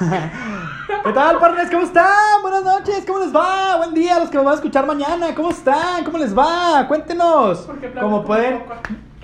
¿Qué 0.00 1.12
tal, 1.12 1.38
partners? 1.38 1.70
¿Cómo 1.70 1.82
están? 1.82 2.40
Buenas 2.40 2.64
noches, 2.64 3.04
¿cómo 3.06 3.18
les 3.18 3.36
va? 3.36 3.76
Buen 3.76 3.92
día 3.92 4.16
a 4.16 4.20
los 4.20 4.30
que 4.30 4.38
me 4.38 4.44
van 4.44 4.52
a 4.52 4.54
escuchar 4.56 4.86
mañana. 4.86 5.34
¿Cómo 5.34 5.50
están? 5.50 6.04
¿Cómo 6.04 6.16
les 6.16 6.36
va? 6.36 6.86
Cuéntenos. 6.88 7.68
Como 8.00 8.24
pueden, 8.24 8.62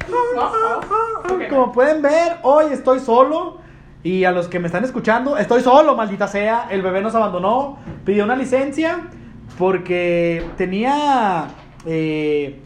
como 1.50 1.72
pueden 1.72 2.02
ver, 2.02 2.36
hoy 2.42 2.66
estoy 2.72 3.00
solo. 3.00 3.56
Y 4.02 4.24
a 4.24 4.32
los 4.32 4.48
que 4.48 4.58
me 4.58 4.66
están 4.66 4.84
escuchando, 4.84 5.38
estoy 5.38 5.62
solo, 5.62 5.96
maldita 5.96 6.28
sea. 6.28 6.68
El 6.70 6.82
bebé 6.82 7.00
nos 7.00 7.14
abandonó. 7.14 7.78
Pidió 8.04 8.24
una 8.24 8.36
licencia 8.36 9.08
porque 9.58 10.46
tenía. 10.58 11.46
eh, 11.86 12.60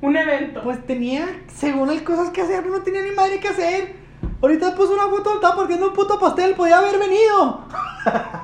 Un 0.00 0.16
evento. 0.16 0.62
pues 0.62 0.86
tenía, 0.86 1.26
según 1.48 1.90
él, 1.90 2.04
cosas 2.04 2.30
que 2.30 2.40
hacer. 2.40 2.64
No 2.66 2.82
tenía 2.82 3.02
ni 3.02 3.10
madre 3.10 3.40
que 3.40 3.48
hacer. 3.48 4.03
Ahorita 4.44 4.74
puso 4.74 4.92
una 4.92 5.04
foto, 5.08 5.36
estaba 5.36 5.56
partiendo 5.56 5.86
un 5.88 5.94
puto 5.94 6.18
pastel. 6.18 6.54
Podía 6.54 6.76
haber 6.76 6.98
venido. 6.98 7.60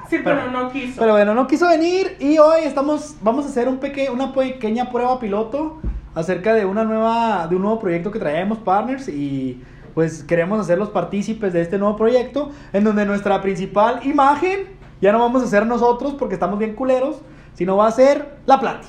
sí, 0.08 0.16
pero, 0.24 0.40
pero- 0.40 0.50
no 0.50 0.70
quiso. 0.70 0.98
Pero 0.98 1.12
bueno, 1.12 1.34
no 1.34 1.46
quiso 1.46 1.68
venir 1.68 2.16
y 2.18 2.38
hoy 2.38 2.60
estamos, 2.64 3.16
vamos 3.20 3.44
a 3.44 3.48
hacer 3.50 3.68
un 3.68 3.76
peque, 3.76 4.08
una 4.08 4.32
pequeña 4.32 4.88
prueba 4.90 5.20
piloto 5.20 5.78
acerca 6.14 6.54
de 6.54 6.64
una 6.64 6.84
nueva, 6.84 7.46
de 7.48 7.54
un 7.56 7.60
nuevo 7.60 7.78
proyecto 7.78 8.10
que 8.10 8.18
traemos 8.18 8.56
partners 8.60 9.08
y 9.08 9.62
pues 9.92 10.22
queremos 10.24 10.58
hacer 10.58 10.78
los 10.78 10.88
partícipes 10.88 11.52
de 11.52 11.60
este 11.60 11.76
nuevo 11.76 11.96
proyecto 11.96 12.50
en 12.72 12.82
donde 12.82 13.04
nuestra 13.04 13.42
principal 13.42 14.00
imagen 14.04 14.68
ya 15.02 15.12
no 15.12 15.18
vamos 15.18 15.42
a 15.42 15.48
ser 15.48 15.66
nosotros 15.66 16.14
porque 16.18 16.32
estamos 16.32 16.58
bien 16.58 16.74
culeros, 16.76 17.20
sino 17.52 17.76
va 17.76 17.88
a 17.88 17.92
ser 17.92 18.38
la 18.46 18.58
Plati. 18.58 18.88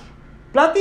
Plati, 0.54 0.80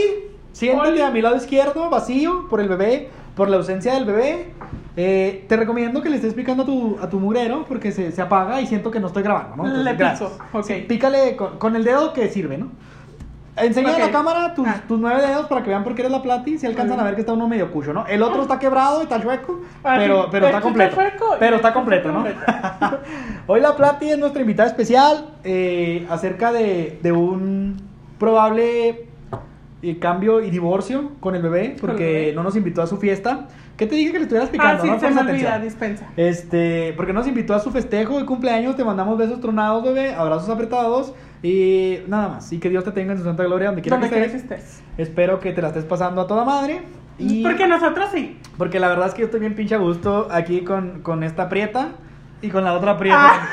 siéntate 0.53 0.91
Hola. 0.91 1.09
a 1.09 1.11
mi 1.11 1.23
lado 1.23 1.35
izquierdo, 1.35 1.91
vacío 1.91 2.47
por 2.49 2.61
el 2.61 2.69
bebé, 2.69 3.11
por 3.35 3.49
la 3.51 3.57
ausencia 3.57 3.95
del 3.95 4.05
bebé. 4.05 4.55
Eh, 4.97 5.45
te 5.49 5.57
recomiendo 5.57 6.03
que 6.03 6.11
le 6.11 6.17
estés 6.17 6.35
picando 6.35 6.65
a 6.65 6.67
tu, 6.67 6.99
a 7.01 7.09
tu 7.09 7.21
mugrero 7.21 7.65
porque 7.67 7.93
se, 7.93 8.11
se 8.13 8.21
apaga 8.23 8.61
y 8.61 8.67
siento 8.67 8.91
que 8.91 8.99
no 9.01 9.07
estoy 9.07 9.23
grabando, 9.23 9.57
¿no? 9.57 9.67
Le 9.67 9.95
pico, 9.95 10.33
ok. 10.53 10.65
Sí, 10.65 10.85
pícale 10.89 11.37
con, 11.37 11.59
con 11.59 11.77
el 11.77 11.85
dedo 11.85 12.13
que 12.13 12.29
sirve, 12.29 12.59
¿no? 12.59 12.69
Enseña 13.57 13.95
a 13.97 13.99
la 13.99 14.11
cámara 14.11 14.55
tus, 14.55 14.67
Ah. 14.67 14.81
tus 14.89 14.99
nueve 14.99 15.21
dedos 15.21 15.47
para 15.47 15.63
que 15.63 15.69
vean 15.69 15.85
por 15.85 15.95
qué 15.95 16.03
eres 16.03 16.13
la 16.13 16.23
plati. 16.23 16.57
Si 16.59 16.67
alcanzan 16.67 16.99
a 16.99 17.03
ver 17.03 17.15
que 17.15 17.21
está 17.21 17.33
uno 17.35 17.47
medio 17.47 17.71
cucho, 17.71 17.93
¿no? 17.93 18.07
El 18.07 18.23
otro 18.23 18.43
está 18.43 18.59
quebrado 18.59 19.01
y 19.01 19.03
está 19.03 19.21
chueco, 19.21 19.61
Ah, 19.85 19.97
pero, 19.99 20.29
pero 20.31 20.47
está 20.47 20.61
completo. 20.61 20.97
Pero 21.39 21.57
está 21.57 21.73
completo, 21.73 22.11
¿no? 22.11 22.25
Hoy 23.47 23.61
la 23.61 23.77
plati 23.77 24.09
es 24.09 24.19
nuestra 24.19 24.41
invitada 24.41 24.69
especial 24.69 25.31
eh, 25.45 26.07
acerca 26.09 26.53
de, 26.53 26.99
de 27.03 27.13
un 27.13 27.77
probable 28.19 29.09
eh, 29.83 29.99
cambio 29.99 30.43
y 30.43 30.51
divorcio 30.51 31.13
con 31.21 31.35
el 31.35 31.43
bebé, 31.43 31.61
Con 31.61 31.73
el 31.75 31.81
porque 31.81 32.05
bebé. 32.05 32.33
no 32.35 32.43
nos 32.43 32.57
invitó 32.57 32.83
a 32.83 32.87
su 32.87 32.97
fiesta. 32.99 33.49
¿Qué 33.77 33.87
te 33.87 33.95
dije 33.95 34.13
que 34.13 34.19
le 34.19 34.25
estuvieras 34.25 34.51
ah, 34.51 34.53
picando? 34.53 34.83
sí, 34.83 34.91
no 34.91 35.01
se 35.01 35.11
me 35.11 35.21
olvida, 35.21 35.55
atención. 35.55 35.63
dispensa. 35.63 36.07
Este, 36.17 36.93
porque 36.97 37.13
nos 37.15 37.27
invitó 37.27 37.55
a 37.55 37.61
su 37.61 37.71
festejo 37.71 38.19
de 38.19 38.27
cumpleaños, 38.27 38.77
te 38.77 38.85
mandamos 38.85 39.17
besos 39.17 39.41
tronados, 39.41 39.83
bebé, 39.83 40.13
abrazos 40.15 40.51
apretados 40.51 41.15
y 41.43 42.01
nada 42.09 42.29
más. 42.29 42.53
Y 42.53 42.59
que 42.59 42.69
Dios 42.69 42.85
te 42.85 42.93
tenga 42.93 43.13
en 43.13 43.19
su 43.19 43.25
santa 43.25 43.43
gloria 43.45 43.69
donde 43.69 43.81
quiera 43.81 43.99
que 43.99 44.05
estés. 44.07 44.35
estés. 44.35 44.83
Espero 44.99 45.41
que 45.41 45.53
te 45.53 45.63
la 45.63 45.69
estés 45.69 45.85
pasando 45.87 46.21
a 46.21 46.27
toda 46.27 46.45
madre. 46.45 46.83
Y 47.19 47.43
Porque 47.43 47.67
nosotros 47.67 48.09
sí. 48.13 48.39
porque 48.59 48.81
la 48.81 48.89
verdad 48.89 49.09
es 49.09 49.15
que 49.15 49.21
yo 49.21 49.27
estoy 49.27 49.41
bien 49.41 49.55
pinche 49.55 49.75
a 49.75 49.79
gusto 49.79 50.29
aquí 50.31 50.61
con, 50.63 51.01
con 51.03 51.23
esta 51.23 51.49
prieta 51.49 51.89
y 52.43 52.49
con 52.49 52.65
la 52.65 52.73
otra 52.75 52.97
prieta. 52.99 53.49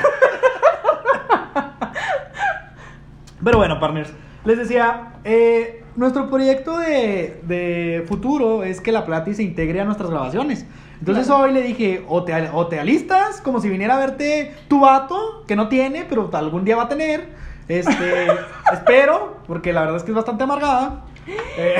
Pero 3.44 3.58
bueno, 3.58 3.78
partners, 3.78 4.12
les 4.44 4.58
decía, 4.58 5.12
eh, 5.24 5.84
nuestro 5.98 6.30
proyecto 6.30 6.78
de, 6.78 7.40
de 7.42 8.04
futuro 8.08 8.62
es 8.64 8.80
que 8.80 8.92
la 8.92 9.04
Plati 9.04 9.34
se 9.34 9.42
integre 9.42 9.80
a 9.80 9.84
nuestras 9.84 10.08
grabaciones. 10.10 10.64
Entonces 11.00 11.26
Claro. 11.26 11.42
hoy 11.44 11.52
le 11.52 11.62
dije, 11.62 12.04
o 12.08 12.24
te, 12.24 12.32
o 12.52 12.66
te 12.68 12.80
alistas 12.80 13.40
como 13.40 13.60
si 13.60 13.68
viniera 13.68 13.96
a 13.96 13.98
verte 14.00 14.54
tu 14.68 14.80
vato, 14.80 15.44
que 15.46 15.54
no 15.56 15.68
tiene, 15.68 16.06
pero 16.08 16.30
algún 16.32 16.64
día 16.64 16.76
va 16.76 16.84
a 16.84 16.88
tener. 16.88 17.28
Este, 17.68 18.26
espero, 18.72 19.36
porque 19.46 19.72
la 19.72 19.82
verdad 19.82 19.96
es 19.98 20.02
que 20.04 20.12
es 20.12 20.16
bastante 20.16 20.44
amargada. 20.44 21.04
Eh, 21.58 21.76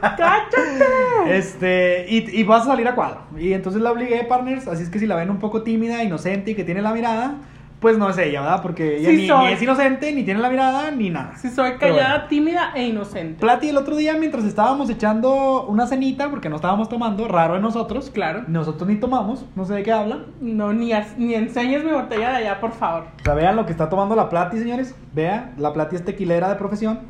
¡Cállate! 0.00 1.36
este, 1.38 2.06
y, 2.08 2.40
y 2.40 2.42
vas 2.42 2.62
a 2.62 2.66
salir 2.66 2.86
a 2.88 2.94
cuadro. 2.94 3.20
Y 3.38 3.52
entonces 3.52 3.80
la 3.80 3.92
obligué, 3.92 4.24
partners. 4.24 4.66
Así 4.66 4.82
es 4.82 4.90
que 4.90 4.98
si 4.98 5.06
la 5.06 5.16
ven 5.16 5.30
un 5.30 5.38
poco 5.38 5.62
tímida, 5.62 6.02
inocente 6.02 6.50
y 6.50 6.54
que 6.54 6.64
tiene 6.64 6.82
la 6.82 6.92
mirada, 6.92 7.36
pues 7.84 7.98
no 7.98 8.08
es 8.08 8.16
ella, 8.16 8.40
¿verdad? 8.40 8.62
Porque 8.62 8.96
ella 8.96 9.10
Sí 9.10 9.16
ni, 9.16 9.26
soy. 9.26 9.46
ni 9.46 9.52
es 9.52 9.60
inocente, 9.60 10.10
ni 10.14 10.22
tiene 10.22 10.40
la 10.40 10.48
mirada, 10.48 10.90
ni 10.90 11.10
nada. 11.10 11.36
Si 11.36 11.50
soy 11.50 11.72
callada, 11.72 12.14
bueno. 12.14 12.28
tímida 12.30 12.72
e 12.74 12.86
inocente. 12.86 13.38
Plati, 13.38 13.68
el 13.68 13.76
otro 13.76 13.94
día, 13.94 14.14
mientras 14.14 14.44
estábamos 14.44 14.88
echando 14.88 15.66
una 15.66 15.86
cenita, 15.86 16.30
porque 16.30 16.48
no 16.48 16.56
estábamos 16.56 16.88
tomando, 16.88 17.28
raro 17.28 17.56
en 17.56 17.60
nosotros. 17.60 18.08
Claro. 18.08 18.44
Nosotros 18.48 18.88
ni 18.88 18.96
tomamos, 18.96 19.44
no 19.54 19.66
sé 19.66 19.74
de 19.74 19.82
qué 19.82 19.92
hablan. 19.92 20.24
No, 20.40 20.72
ni, 20.72 20.92
ni 21.18 21.34
enseñes 21.34 21.84
mi 21.84 21.90
botella 21.90 22.30
de 22.30 22.36
allá, 22.36 22.58
por 22.58 22.72
favor. 22.72 23.04
O 23.20 23.22
sea, 23.22 23.34
vean 23.34 23.54
lo 23.54 23.66
que 23.66 23.72
está 23.72 23.90
tomando 23.90 24.16
la 24.16 24.30
Plati, 24.30 24.56
señores. 24.56 24.94
Vean, 25.12 25.52
la 25.58 25.74
Plati 25.74 25.96
es 25.96 26.06
tequilera 26.06 26.48
de 26.48 26.54
profesión. 26.54 27.00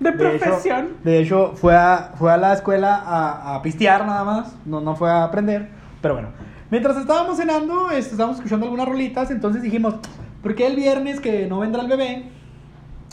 De 0.00 0.12
profesión. 0.12 0.94
de 1.04 1.18
hecho, 1.20 1.52
fue 1.56 1.76
a, 1.76 2.12
fue 2.18 2.32
a 2.32 2.38
la 2.38 2.54
escuela 2.54 3.02
a, 3.04 3.54
a 3.56 3.60
pistear 3.60 4.06
nada 4.06 4.24
más, 4.24 4.56
no, 4.64 4.80
no 4.80 4.96
fue 4.96 5.10
a 5.10 5.24
aprender. 5.24 5.68
Pero 6.00 6.14
bueno, 6.14 6.30
mientras 6.70 6.96
estábamos 6.96 7.36
cenando, 7.36 7.90
este, 7.90 8.12
estábamos 8.12 8.38
escuchando 8.38 8.64
algunas 8.64 8.88
rolitas, 8.88 9.30
entonces 9.30 9.60
dijimos, 9.62 9.96
¿por 10.42 10.54
qué 10.54 10.66
el 10.66 10.76
viernes 10.76 11.20
que 11.20 11.46
no 11.46 11.60
vendrá 11.60 11.82
el 11.82 11.88
bebé? 11.88 12.24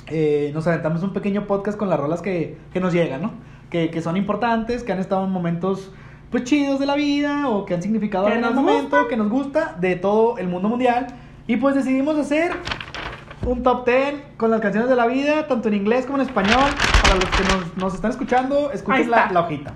eh, 0.09 0.51
nos 0.53 0.67
aventamos 0.67 1.03
un 1.03 1.13
pequeño 1.13 1.45
podcast 1.45 1.78
con 1.78 1.90
las 1.90 2.00
rolas 2.00 2.22
que, 2.22 2.57
que 2.73 2.79
nos 2.79 2.94
llegan, 2.94 3.22
¿no? 3.22 3.31
Que, 3.69 3.90
que 3.90 4.01
son 4.01 4.17
importantes, 4.17 4.84
que 4.84 4.91
han 4.91 5.00
estado 5.00 5.25
en 5.25 5.31
momentos 5.31 5.91
pues 6.31 6.44
chidos 6.44 6.79
de 6.79 6.85
la 6.85 6.95
vida 6.95 7.50
o 7.50 7.66
que 7.66 7.73
han 7.73 7.81
significado 7.81 8.28
en 8.29 8.44
el 8.44 8.53
momento, 8.53 9.07
que 9.07 9.18
nos 9.18 9.29
gusta 9.29 9.75
de 9.79 9.95
todo 9.95 10.38
el 10.38 10.47
mundo 10.47 10.69
mundial. 10.69 11.07
Y 11.47 11.57
pues 11.57 11.75
decidimos 11.75 12.18
hacer 12.18 12.51
un 13.47 13.63
top 13.63 13.88
10 13.88 14.16
con 14.38 14.51
las 14.51 14.62
canciones 14.62 14.89
de 14.89 14.95
la 14.95 15.07
vida, 15.07 15.47
tanto 15.47 15.69
en 15.69 15.75
inglés 15.75 16.06
como 16.06 16.19
en 16.19 16.28
español. 16.28 16.69
Para 17.01 17.16
los 17.16 17.25
que 17.25 17.44
nos, 17.44 17.78
nos 17.78 17.95
están 17.95 18.12
escuchando, 18.12 18.72
escuchen 18.72 19.09
la, 19.09 19.31
hojita. 19.39 19.73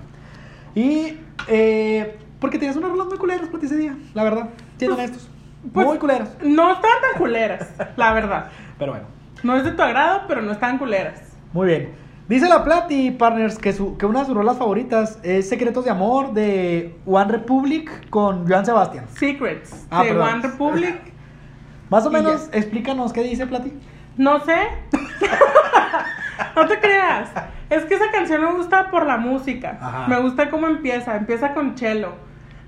Y 0.76 1.18
eh, 1.48 2.16
porque 2.38 2.58
tienes 2.58 2.76
unas 2.76 2.90
rolas 2.90 3.08
muy 3.08 3.18
culeras 3.18 3.48
para 3.48 3.64
ese 3.64 3.76
día, 3.76 3.96
la 4.14 4.22
verdad. 4.22 4.50
Siendo 4.76 4.96
honestos. 4.96 5.28
Pues- 5.72 5.86
muy 5.86 5.98
culeras. 5.98 6.36
No 6.42 6.72
están 6.72 6.90
tan 7.10 7.18
culeras, 7.18 7.68
la 7.96 8.12
verdad. 8.12 8.46
Pero 8.78 8.92
bueno. 8.92 9.06
No 9.42 9.56
es 9.56 9.64
de 9.64 9.72
tu 9.72 9.82
agrado, 9.82 10.22
pero 10.26 10.40
no 10.42 10.52
están 10.52 10.78
culeras. 10.78 11.36
Muy 11.52 11.66
bien. 11.68 12.04
Dice 12.28 12.48
la 12.48 12.64
Plati, 12.64 13.10
partners, 13.10 13.58
que, 13.58 13.74
su, 13.74 13.98
que 13.98 14.06
una 14.06 14.20
de 14.20 14.26
sus 14.26 14.34
rolas 14.34 14.56
favoritas 14.56 15.18
es 15.22 15.46
Secretos 15.48 15.84
de 15.84 15.90
Amor 15.90 16.32
de 16.32 16.96
One 17.04 17.30
Republic 17.30 18.08
con 18.08 18.48
Joan 18.48 18.64
Sebastián. 18.64 19.04
Secrets 19.18 19.86
Ah, 19.90 20.02
de 20.02 20.08
perdón. 20.08 20.28
One 20.28 20.42
Republic. 20.42 20.96
Más 21.90 22.06
o 22.06 22.10
menos, 22.10 22.48
explícanos 22.52 23.12
qué 23.12 23.22
dice 23.22 23.46
Plati. 23.46 23.74
No 24.16 24.40
sé. 24.40 24.56
no 26.56 26.66
te 26.66 26.78
creas. 26.80 27.30
Es 27.70 27.84
que 27.84 27.94
esa 27.94 28.10
canción 28.10 28.42
me 28.42 28.52
gusta 28.52 28.90
por 28.90 29.06
la 29.06 29.16
música. 29.18 29.78
Ajá. 29.80 30.08
Me 30.08 30.18
gusta 30.20 30.48
cómo 30.50 30.66
empieza. 30.66 31.16
Empieza 31.16 31.52
con 31.54 31.76
cello. 31.76 32.12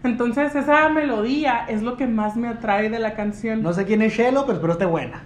Entonces 0.04 0.54
esa 0.54 0.88
melodía 0.88 1.64
es 1.68 1.82
lo 1.82 1.96
que 1.96 2.06
más 2.06 2.36
me 2.36 2.48
atrae 2.48 2.88
de 2.90 2.98
la 2.98 3.14
canción. 3.14 3.62
No 3.62 3.72
sé 3.72 3.84
quién 3.84 4.02
es 4.02 4.12
Shelo, 4.14 4.42
pero 4.42 4.54
espero 4.54 4.72
esté 4.74 4.86
buena. 4.86 5.22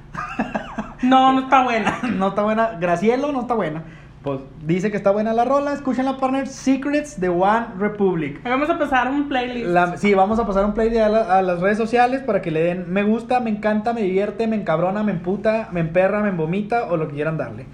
No, 1.03 1.32
no 1.32 1.41
está 1.41 1.62
buena. 1.64 1.98
no 2.16 2.28
está 2.28 2.42
buena. 2.42 2.76
Gracielo 2.81 3.32
no 3.32 3.42
está 3.42 3.54
buena. 3.54 3.82
Pues 4.22 4.41
dice 4.66 4.91
que 4.91 4.98
está 4.98 5.10
buena 5.12 5.32
la 5.32 5.47
rola. 5.47 5.72
Escuchen 5.72 6.04
la 6.04 6.19
partner 6.19 6.47
Secrets 6.47 7.19
de 7.20 7.31
One 7.31 7.66
Republic. 7.78 8.42
Vamos 8.44 8.69
a 8.69 8.78
pasar 8.78 9.08
un 9.08 9.28
playlist. 9.28 9.66
La- 9.66 9.97
sí, 9.97 10.12
vamos 10.12 10.38
a 10.38 10.47
pasar 10.47 10.64
un 10.66 10.75
play 10.75 10.91
de 10.91 11.02
a, 11.02 11.08
la- 11.08 11.38
a 11.38 11.42
las 11.42 11.60
redes 11.60 11.78
sociales 11.78 12.20
para 12.22 12.42
que 12.42 12.50
le 12.50 12.62
den 12.62 12.84
me 12.92 13.02
gusta, 13.02 13.41
me 13.41 13.48
encanta, 13.48 13.94
me 13.94 14.02
divierte, 14.02 14.47
me 14.47 14.56
encabrona, 14.56 15.02
me 15.02 15.12
emputa, 15.12 15.69
me 15.72 15.81
emperra, 15.81 16.20
me 16.22 16.28
embomita 16.28 16.84
o 16.91 16.98
lo 16.98 17.08
que 17.08 17.14
quieran 17.14 17.38
darle. 17.38 17.64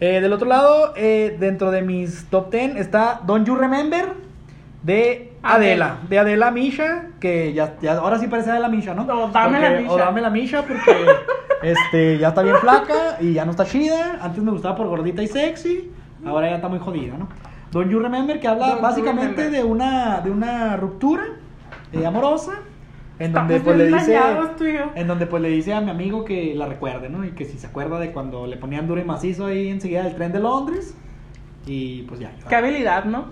Eh, 0.00 0.20
del 0.20 0.32
otro 0.32 0.48
lado, 0.48 0.92
eh, 0.96 1.36
dentro 1.38 1.70
de 1.70 1.82
mis 1.82 2.26
top 2.28 2.50
10 2.50 2.74
está 2.76 3.20
Don't 3.24 3.46
You 3.46 3.54
Remember 3.54 4.06
de 4.84 5.32
Adela, 5.42 5.98
de 6.08 6.18
Adela 6.18 6.50
Misha, 6.50 7.06
que 7.18 7.52
ya, 7.54 7.76
ya 7.80 7.94
ahora 7.94 8.18
sí 8.18 8.26
parece 8.28 8.50
Adela 8.50 8.68
Misha, 8.68 8.94
¿no? 8.94 9.02
O 9.02 9.28
Dame 9.28 9.58
la 9.58 9.68
Porque- 9.68 9.82
Misha. 9.82 9.92
O 9.92 9.98
dame 9.98 10.20
la 10.20 10.30
Misha 10.30 10.62
porque 10.62 11.06
este, 11.62 12.18
ya 12.18 12.28
está 12.28 12.42
bien 12.42 12.56
flaca 12.56 13.16
y 13.20 13.32
ya 13.32 13.44
no 13.46 13.50
está 13.52 13.64
chida. 13.64 14.18
Antes 14.20 14.42
me 14.42 14.50
gustaba 14.50 14.76
por 14.76 14.86
gordita 14.86 15.22
y 15.22 15.26
sexy, 15.26 15.90
ahora 16.26 16.50
ya 16.50 16.56
está 16.56 16.68
muy 16.68 16.78
jodida, 16.78 17.16
¿no? 17.16 17.28
Don't 17.72 17.90
You 17.90 17.98
Remember 17.98 18.38
que 18.38 18.46
habla 18.46 18.68
Don't 18.68 18.82
básicamente 18.82 19.50
de 19.50 19.64
una, 19.64 20.20
de 20.20 20.30
una 20.30 20.76
ruptura 20.76 21.24
eh, 21.92 22.04
amorosa 22.06 22.52
en 23.18 23.32
donde 23.32 23.60
pues 23.60 23.76
le 23.78 23.86
dice 23.86 24.18
en 24.96 25.06
donde 25.06 25.26
pues 25.26 25.42
le 25.42 25.48
dice 25.48 25.72
a 25.72 25.80
mi 25.80 25.90
amigo 25.90 26.24
que 26.24 26.54
la 26.54 26.66
recuerde, 26.66 27.08
¿no? 27.08 27.24
Y 27.24 27.30
que 27.30 27.46
si 27.46 27.58
se 27.58 27.66
acuerda 27.66 27.98
de 27.98 28.12
cuando 28.12 28.46
le 28.46 28.56
ponían 28.58 28.86
duro 28.86 29.00
y 29.00 29.04
macizo 29.04 29.46
ahí 29.46 29.68
enseguida 29.68 30.02
del 30.02 30.14
tren 30.14 30.30
de 30.32 30.40
Londres 30.40 30.94
y 31.66 32.02
pues 32.02 32.20
ya. 32.20 32.32
Qué 32.48 32.54
habilidad, 32.54 33.04
¿no? 33.04 33.26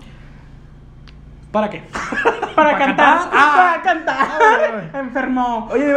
¿Para 1.53 1.69
qué? 1.69 1.83
Para, 1.93 2.55
¿Para 2.55 2.77
cantar. 2.77 3.17
cantar? 3.19 3.29
Ah. 3.31 3.53
Para 3.55 3.81
cantar. 3.83 4.17
Ah, 4.19 4.39
bueno. 4.71 4.99
Enfermó. 4.99 5.69
Oye, 5.71 5.95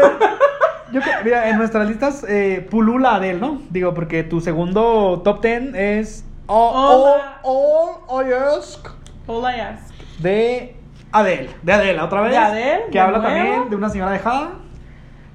yo 0.92 1.00
que- 1.00 1.10
mira, 1.24 1.48
en 1.48 1.58
nuestras 1.58 1.88
listas 1.88 2.24
eh, 2.28 2.64
pulula 2.70 3.16
Adele, 3.16 3.40
¿no? 3.40 3.60
Digo, 3.70 3.92
porque 3.94 4.22
tu 4.22 4.40
segundo 4.40 5.22
top 5.24 5.42
10 5.42 5.74
es 5.74 6.24
All, 6.46 6.72
Hola. 6.76 7.38
All, 7.42 7.96
All 8.06 8.28
I 8.28 8.32
Ask 8.34 8.86
All 9.26 9.42
I 9.42 9.58
ask. 9.60 9.92
de 10.20 10.76
Adele, 11.10 11.50
de 11.62 11.72
Adele, 11.72 12.00
otra 12.00 12.20
vez. 12.20 12.30
De 12.30 12.38
Adele, 12.38 12.82
Que 12.86 12.98
de 12.98 13.00
habla 13.00 13.18
nuevo. 13.18 13.34
también 13.34 13.70
de 13.70 13.76
una 13.76 13.88
señora 13.88 14.12
dejada. 14.12 14.50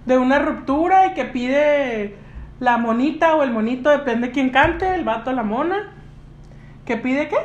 de 0.05 0.17
una 0.17 0.39
ruptura 0.39 1.07
y 1.07 1.13
que 1.13 1.25
pide 1.25 2.15
la 2.59 2.77
monita 2.77 3.35
o 3.35 3.43
el 3.43 3.51
monito, 3.51 3.89
depende 3.89 4.27
de 4.27 4.33
quién 4.33 4.49
cante, 4.51 4.95
el 4.95 5.03
vato 5.03 5.31
o 5.31 5.33
la 5.33 5.43
mona. 5.43 5.93
¿Que 6.85 6.95
pide 6.97 7.27
qué? 7.27 7.37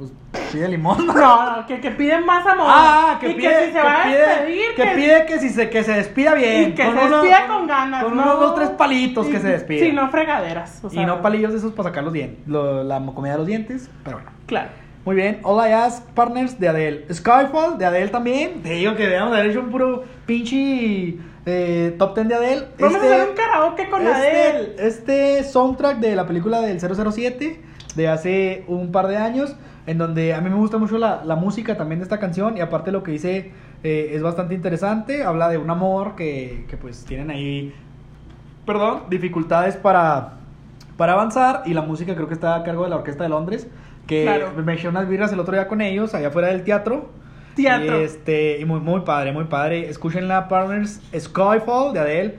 Pues 0.00 0.12
pide 0.52 0.66
limón. 0.68 1.06
No, 1.06 1.56
no, 1.58 1.66
que, 1.66 1.78
que 1.80 1.90
pide 1.90 2.18
más 2.20 2.46
amor. 2.46 2.66
Ah, 2.70 3.18
que 3.20 3.28
y 3.30 3.34
pide, 3.34 3.48
que 3.50 3.66
si 3.66 3.72
se 3.72 3.78
va 3.82 4.02
pide, 4.04 4.22
a 4.24 4.28
despedir, 4.28 4.62
que 4.74 4.84
pide 4.96 5.26
que, 5.26 5.38
si 5.38 5.48
se, 5.50 5.68
que 5.68 5.84
se 5.84 5.92
despida 5.92 6.34
bien. 6.34 6.70
y 6.70 6.72
que 6.72 6.84
con 6.86 6.96
se 6.98 7.08
despida 7.08 7.46
con 7.46 7.66
ganas. 7.66 8.04
Con 8.04 8.16
no- 8.16 8.22
unos 8.22 8.40
dos, 8.40 8.54
tres 8.54 8.70
palitos 8.70 9.26
que 9.26 9.38
se 9.40 9.48
despide. 9.48 9.80
Sí, 9.86 9.92
no 9.92 10.08
fregaderas. 10.10 10.80
o 10.82 10.88
y 10.90 11.04
no 11.04 11.20
palillos 11.20 11.52
de 11.52 11.58
esos 11.58 11.72
para 11.72 11.90
sacar 11.90 12.02
los 12.04 12.14
dientes. 12.14 12.48
lo- 12.48 12.82
la 12.82 12.98
comida 13.14 13.32
de 13.32 13.38
los 13.38 13.46
dientes. 13.46 13.90
Pero 14.02 14.16
bueno. 14.16 14.30
Claro. 14.46 14.70
Muy 15.04 15.16
bien. 15.16 15.40
All 15.42 15.68
I 15.68 15.72
Ask 15.72 16.02
Partners 16.14 16.58
de 16.58 16.68
Adele. 16.68 17.06
Skyfall 17.12 17.76
de 17.78 17.84
Adele 17.86 18.08
también. 18.08 18.62
Te 18.62 18.70
digo 18.70 18.94
que 18.96 19.06
debemos 19.06 19.32
haber 19.32 19.50
hecho 19.50 19.60
un 19.60 19.70
puro 19.70 20.04
pinche 20.26 21.16
eh, 21.46 21.94
top 21.98 22.14
10 22.16 22.28
de 22.28 22.34
Adele. 22.34 22.66
Vamos 22.78 22.94
Este- 22.96 23.08
a 23.08 23.16
hacer 23.16 23.28
un 23.30 23.34
karaoke 23.34 23.88
con 23.90 24.06
este, 24.06 24.12
Adele. 24.14 24.74
Este 24.78 25.44
soundtrack 25.44 25.98
de 25.98 26.16
la 26.16 26.26
película 26.26 26.60
del 26.60 26.78
007 26.80 27.60
de 27.94 28.08
hace 28.08 28.64
un 28.68 28.92
par 28.92 29.06
de 29.08 29.16
años, 29.16 29.56
en 29.90 29.98
donde 29.98 30.34
a 30.34 30.40
mí 30.40 30.48
me 30.50 30.56
gusta 30.56 30.78
mucho 30.78 30.98
la, 30.98 31.22
la 31.24 31.34
música 31.36 31.76
también 31.76 31.98
de 31.98 32.04
esta 32.04 32.18
canción 32.18 32.56
y 32.56 32.60
aparte 32.60 32.92
lo 32.92 33.02
que 33.02 33.10
dice 33.12 33.50
eh, 33.82 34.10
es 34.12 34.22
bastante 34.22 34.54
interesante, 34.54 35.24
habla 35.24 35.48
de 35.48 35.58
un 35.58 35.68
amor 35.68 36.14
que, 36.14 36.64
que 36.68 36.76
pues 36.76 37.04
tienen 37.04 37.30
ahí, 37.30 37.74
perdón, 38.64 39.02
dificultades 39.10 39.76
para, 39.76 40.34
para 40.96 41.14
avanzar 41.14 41.62
y 41.66 41.74
la 41.74 41.82
música 41.82 42.14
creo 42.14 42.28
que 42.28 42.34
está 42.34 42.54
a 42.54 42.62
cargo 42.62 42.84
de 42.84 42.90
la 42.90 42.96
Orquesta 42.96 43.24
de 43.24 43.30
Londres, 43.30 43.66
que 44.06 44.22
Claro. 44.24 44.52
me 44.64 44.74
eché 44.74 44.88
unas 44.88 45.08
birras 45.08 45.32
el 45.32 45.40
otro 45.40 45.54
día 45.54 45.66
con 45.66 45.80
ellos 45.80 46.14
allá 46.14 46.28
afuera 46.28 46.48
del 46.48 46.62
teatro. 46.62 47.10
Teatro. 47.56 48.00
Y 48.00 48.04
este, 48.04 48.60
y 48.60 48.64
muy, 48.64 48.80
muy 48.80 49.00
padre, 49.00 49.32
muy 49.32 49.44
padre. 49.44 49.88
Escúchenla, 49.88 50.46
partners. 50.48 51.00
Skyfall 51.18 51.92
de 51.92 52.00
Adele, 52.00 52.38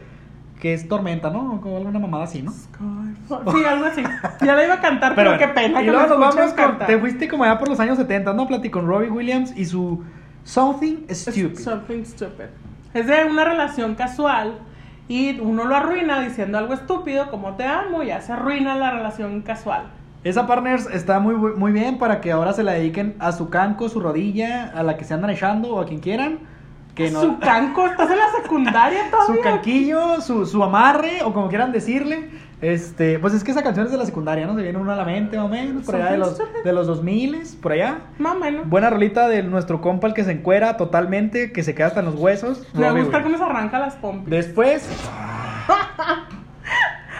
que 0.61 0.75
es 0.75 0.87
tormenta, 0.87 1.31
¿no? 1.31 1.59
Como 1.59 1.77
alguna 1.77 1.97
mamada 1.97 2.25
así, 2.25 2.43
¿no? 2.43 2.51
Sí, 2.51 3.65
algo 3.67 3.85
así. 3.85 4.03
Ya 4.45 4.53
la 4.55 4.63
iba 4.63 4.75
a 4.75 4.79
cantar, 4.79 5.15
pero, 5.15 5.31
bueno, 5.31 5.43
qué 5.43 5.51
pena 5.53 5.81
Y 5.81 5.85
que 5.85 5.91
luego 5.91 6.07
nos 6.07 6.19
vamos 6.19 6.53
con. 6.53 6.77
Te 6.85 6.99
fuiste 6.99 7.27
como 7.27 7.43
allá 7.43 7.57
por 7.57 7.67
los 7.67 7.79
años 7.79 7.97
70, 7.97 8.31
¿no? 8.33 8.47
Platí 8.47 8.69
con 8.69 8.85
Robbie 8.85 9.09
Williams 9.09 9.57
y 9.57 9.65
su 9.65 10.03
Something 10.43 11.07
Stupid. 11.09 11.57
Something 11.57 12.03
stupid. 12.05 12.45
Es 12.93 13.07
de 13.07 13.25
una 13.25 13.43
relación 13.43 13.95
casual 13.95 14.59
y 15.07 15.39
uno 15.39 15.65
lo 15.65 15.75
arruina 15.75 16.21
diciendo 16.21 16.59
algo 16.59 16.75
estúpido 16.75 17.31
como 17.31 17.55
te 17.55 17.65
amo 17.65 18.03
y 18.03 18.07
ya 18.07 18.21
se 18.21 18.33
arruina 18.33 18.75
la 18.75 18.91
relación 18.91 19.41
casual. 19.41 19.85
Esa 20.23 20.45
partners 20.45 20.87
está 20.93 21.19
muy, 21.19 21.33
muy 21.33 21.71
bien 21.71 21.97
para 21.97 22.21
que 22.21 22.31
ahora 22.31 22.53
se 22.53 22.61
la 22.61 22.73
dediquen 22.73 23.15
a 23.17 23.31
su 23.31 23.49
canco, 23.49 23.89
su 23.89 23.99
rodilla, 23.99 24.71
a 24.75 24.83
la 24.83 24.95
que 24.95 25.05
se 25.05 25.15
andan 25.15 25.31
echando 25.31 25.73
o 25.73 25.81
a 25.81 25.87
quien 25.87 26.01
quieran. 26.01 26.50
Que 26.95 27.09
no, 27.09 27.21
Su 27.21 27.39
canco, 27.39 27.87
estás 27.87 28.09
en 28.11 28.17
la 28.17 28.31
secundaria 28.41 28.99
todavía. 29.11 29.35
su 29.35 29.41
canquillo, 29.41 30.21
su, 30.21 30.45
su 30.45 30.63
amarre, 30.63 31.21
o 31.23 31.33
como 31.33 31.47
quieran 31.49 31.71
decirle. 31.71 32.29
Este, 32.61 33.17
pues 33.17 33.33
es 33.33 33.43
que 33.43 33.49
esa 33.51 33.63
canción 33.63 33.87
es 33.87 33.91
de 33.91 33.97
la 33.97 34.05
secundaria, 34.05 34.45
¿no? 34.45 34.55
Se 34.55 34.61
viene 34.61 34.77
uno 34.77 34.91
a 34.91 34.95
la 34.95 35.03
mente, 35.05 35.35
más 35.35 35.45
o 35.47 35.49
menos, 35.49 35.83
por 35.83 35.95
allá 35.95 36.11
de 36.11 36.17
los, 36.19 36.37
de 36.63 36.73
los 36.73 36.85
2000, 36.85 37.41
por 37.59 37.71
allá. 37.71 38.01
Más 38.19 38.35
o 38.35 38.39
menos. 38.39 38.69
Buena 38.69 38.91
rolita 38.91 39.27
de 39.27 39.41
nuestro 39.41 39.81
compa, 39.81 40.05
el 40.07 40.13
que 40.13 40.23
se 40.23 40.31
encuera 40.33 40.77
totalmente, 40.77 41.51
que 41.53 41.63
se 41.63 41.73
queda 41.73 41.87
hasta 41.87 42.01
en 42.01 42.05
los 42.07 42.15
huesos. 42.15 42.67
Me 42.75 42.87
Robbie 42.87 43.01
gusta 43.03 43.23
cómo 43.23 43.35
se 43.37 43.43
arranca 43.43 43.79
las 43.79 43.95
pompis. 43.95 44.29
Después, 44.29 44.87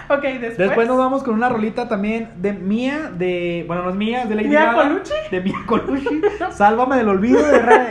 Ok, 0.09 0.21
después. 0.24 0.57
después 0.57 0.88
nos 0.88 0.97
vamos 0.97 1.24
con 1.24 1.33
una 1.33 1.47
rolita 1.50 1.88
también 1.88 2.29
de 2.35 2.51
Mía, 2.53 3.12
de, 3.17 3.63
bueno, 3.65 3.83
no 3.83 3.89
es 3.91 3.95
mía, 3.95 4.24
es 4.24 4.29
de 4.29 4.35
Lady 4.35 4.50
¿Mia 4.50 4.65
Gaga. 4.65 4.83
Colucci? 4.89 5.13
De 5.31 5.39
Mía 5.41 5.56
Colucci. 5.65 6.21
Sálvame 6.51 6.97
del 6.97 7.07
olvido 7.09 7.41
de 7.41 7.59
RD. 7.59 7.88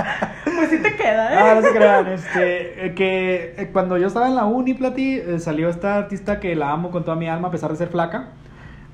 Pues 0.60 0.72
sí 0.72 0.78
te 0.82 0.94
queda, 0.94 1.32
¿eh? 1.32 1.38
Ah, 1.38 1.54
no 1.54 1.62
se 1.62 2.14
este, 2.14 2.86
eh, 2.86 2.94
que 2.94 3.54
eh, 3.56 3.70
cuando 3.72 3.96
yo 3.96 4.08
estaba 4.08 4.28
en 4.28 4.34
la 4.34 4.44
uni, 4.44 4.74
Plati, 4.74 5.14
eh, 5.14 5.38
salió 5.38 5.70
esta 5.70 5.96
artista 5.96 6.38
que 6.38 6.54
la 6.54 6.70
amo 6.70 6.90
con 6.90 7.02
toda 7.02 7.16
mi 7.16 7.28
alma 7.28 7.48
a 7.48 7.50
pesar 7.50 7.70
de 7.70 7.76
ser 7.76 7.88
flaca. 7.88 8.28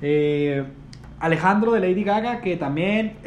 Eh, 0.01 0.63
Alejandro 1.19 1.73
de 1.73 1.81
Lady 1.81 2.05
Gaga, 2.05 2.39
que 2.39 2.55
también 2.55 3.17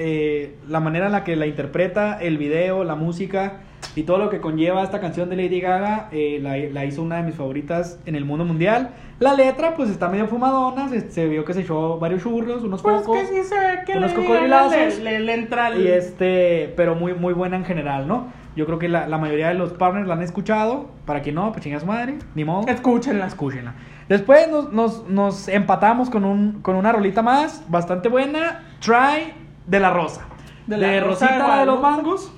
la 0.69 0.81
manera 0.81 1.07
en 1.07 1.13
la 1.13 1.23
que 1.23 1.37
la 1.37 1.47
interpreta, 1.47 2.19
el 2.19 2.39
video, 2.39 2.83
la 2.83 2.95
música 2.95 3.61
y 3.97 4.05
todo 4.05 4.19
lo 4.19 4.31
que 4.31 4.41
conlleva 4.41 4.83
esta 4.83 5.01
canción 5.01 5.29
de 5.31 5.37
Lady 5.37 5.61
Gaga, 5.61 6.09
eh, 6.13 6.39
la, 6.41 6.57
la 6.57 6.85
hizo 6.85 7.03
una 7.03 7.17
de 7.17 7.23
mis 7.25 7.35
favoritas 7.35 7.99
en 8.07 8.15
el 8.15 8.25
mundo 8.25 8.45
mundial. 8.45 8.91
La 9.19 9.35
letra, 9.35 9.75
pues 9.75 9.91
está 9.91 10.09
medio 10.09 10.27
fumadona, 10.29 10.89
se, 10.89 11.11
se 11.11 11.27
vio 11.29 11.45
que 11.45 11.53
se 11.55 11.61
echó 11.63 11.99
varios 11.99 12.23
churros, 12.23 12.63
unos 12.63 12.81
Pues 12.83 13.03
pocos. 13.03 13.19
que 13.19 13.27
sí 13.27 13.43
se 13.45 13.55
ve 13.59 13.79
que 13.85 13.99
unos 13.99 14.13
cocodrilazos. 14.13 14.99
le, 14.99 15.19
le- 15.19 15.21
le 15.21 15.35
entra 15.35 15.69
el... 15.69 15.83
Y 15.83 15.89
este, 15.89 16.73
pero 16.77 16.95
muy, 16.95 17.15
muy 17.15 17.33
buena 17.35 17.57
en 17.57 17.65
general, 17.65 18.07
¿no? 18.09 18.29
Yo 18.57 18.67
creo 18.67 18.79
que 18.79 18.89
la, 18.89 19.07
la 19.07 19.19
mayoría 19.19 19.49
de 19.49 19.55
los 19.55 19.73
partners 19.75 20.07
la 20.09 20.15
han 20.15 20.23
escuchado. 20.23 20.87
Para 21.07 21.21
quien 21.23 21.35
no, 21.37 21.51
pues 21.53 21.63
chinga 21.65 21.79
su 21.81 21.87
madre, 21.87 22.19
ni 22.35 22.45
modo. 22.45 22.67
Escúchenla. 22.69 23.27
Escúchenla. 23.27 23.75
Después 24.09 24.49
nos, 24.51 24.73
nos, 24.73 25.09
nos 25.09 25.47
empatamos 25.49 26.11
con, 26.11 26.25
un, 26.25 26.61
con 26.63 26.75
una 26.77 26.91
rolita 26.93 27.23
más, 27.23 27.65
bastante 27.69 28.09
buena. 28.09 28.65
Try 28.81 29.33
de 29.67 29.81
la 29.81 29.91
Rosa. 29.91 30.27
De 30.67 30.77
De, 30.77 30.83
la 30.83 31.01
Rosa 31.07 31.27
de 31.27 31.33
Rosita 31.39 31.49
la 31.49 31.61
de 31.61 31.67
los. 31.67 31.81
Mangos. 31.81 32.33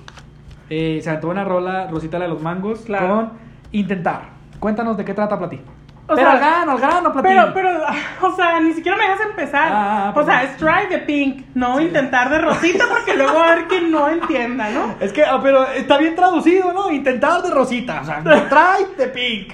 Eh, 0.75 1.01
se 1.03 1.09
aventó 1.09 1.29
una 1.29 1.43
rola, 1.43 1.87
Rosita 1.87 2.17
la 2.17 2.25
de 2.25 2.31
los 2.31 2.41
Mangos, 2.41 2.79
Claro. 2.81 3.07
con 3.07 3.31
Intentar. 3.73 4.21
Cuéntanos 4.59 4.97
de 4.97 5.05
qué 5.05 5.13
trata 5.13 5.37
Platí. 5.37 5.57
O 6.05 6.15
pero 6.15 6.17
sea, 6.17 6.31
al 6.31 6.39
grano, 6.39 6.71
al 6.73 6.79
grano, 6.79 7.13
Platí. 7.13 7.27
Pero, 7.27 7.53
pero, 7.53 7.69
o 8.23 8.31
sea, 8.35 8.59
ni 8.59 8.73
siquiera 8.73 8.97
me 8.97 9.03
dejas 9.03 9.21
empezar. 9.21 9.69
Ah, 9.71 10.07
ah, 10.15 10.19
o 10.19 10.23
sea, 10.23 10.43
es 10.43 10.57
try 10.57 10.87
de 10.89 10.97
pink, 10.99 11.45
no 11.53 11.79
intentar 11.79 12.29
de 12.29 12.39
rosita, 12.39 12.85
porque 12.89 13.15
luego 13.15 13.39
a 13.39 13.55
quien 13.67 13.67
no 13.93 14.09
entienda, 14.09 14.69
¿no? 14.71 14.95
Es 14.99 15.13
que, 15.13 15.23
ah, 15.23 15.39
pero 15.41 15.65
está 15.67 15.97
bien 15.97 16.15
traducido, 16.15 16.73
¿no? 16.73 16.91
Intentar 16.91 17.41
de 17.41 17.49
Rosita. 17.51 18.01
O 18.01 18.05
sea, 18.05 18.21
try 18.23 18.85
de 18.97 19.07
Pink. 19.07 19.53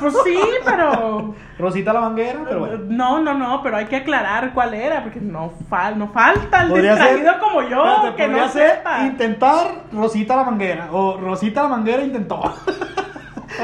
Pues 0.00 0.14
sí, 0.24 0.38
pero. 0.64 1.34
Rosita 1.58 1.94
la 1.94 2.00
manguera, 2.02 2.40
pero 2.46 2.60
bueno. 2.60 2.78
No, 2.88 3.18
no, 3.20 3.32
no, 3.32 3.62
pero 3.62 3.78
hay 3.78 3.86
que 3.86 3.96
aclarar 3.96 4.52
cuál 4.52 4.74
era, 4.74 5.02
porque 5.02 5.20
no, 5.22 5.54
fal, 5.70 5.98
no 5.98 6.08
falta 6.08 6.60
el 6.64 6.68
distraído 6.74 7.32
ser- 7.32 7.40
como 7.40 7.62
yo, 7.62 7.82
Espérate, 7.82 8.16
que 8.16 8.28
no 8.28 8.48
sepa. 8.50 9.02
intentar 9.04 9.66
Rosita 9.90 10.36
la 10.36 10.44
manguera. 10.44 10.88
O 10.92 11.16
Rosita 11.16 11.62
la 11.62 11.68
manguera 11.68 12.02
intentó. 12.02 12.42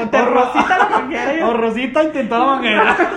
O 0.01 0.09
te 0.09 0.17
o 0.21 0.25
Ro- 0.25 0.33
rosita 0.33 0.87
manguera 0.89 1.33
y- 1.37 1.41
O 1.41 1.53
Rosita 1.53 2.03
intentó 2.03 2.37
la 2.39 2.45
manguera. 2.55 2.97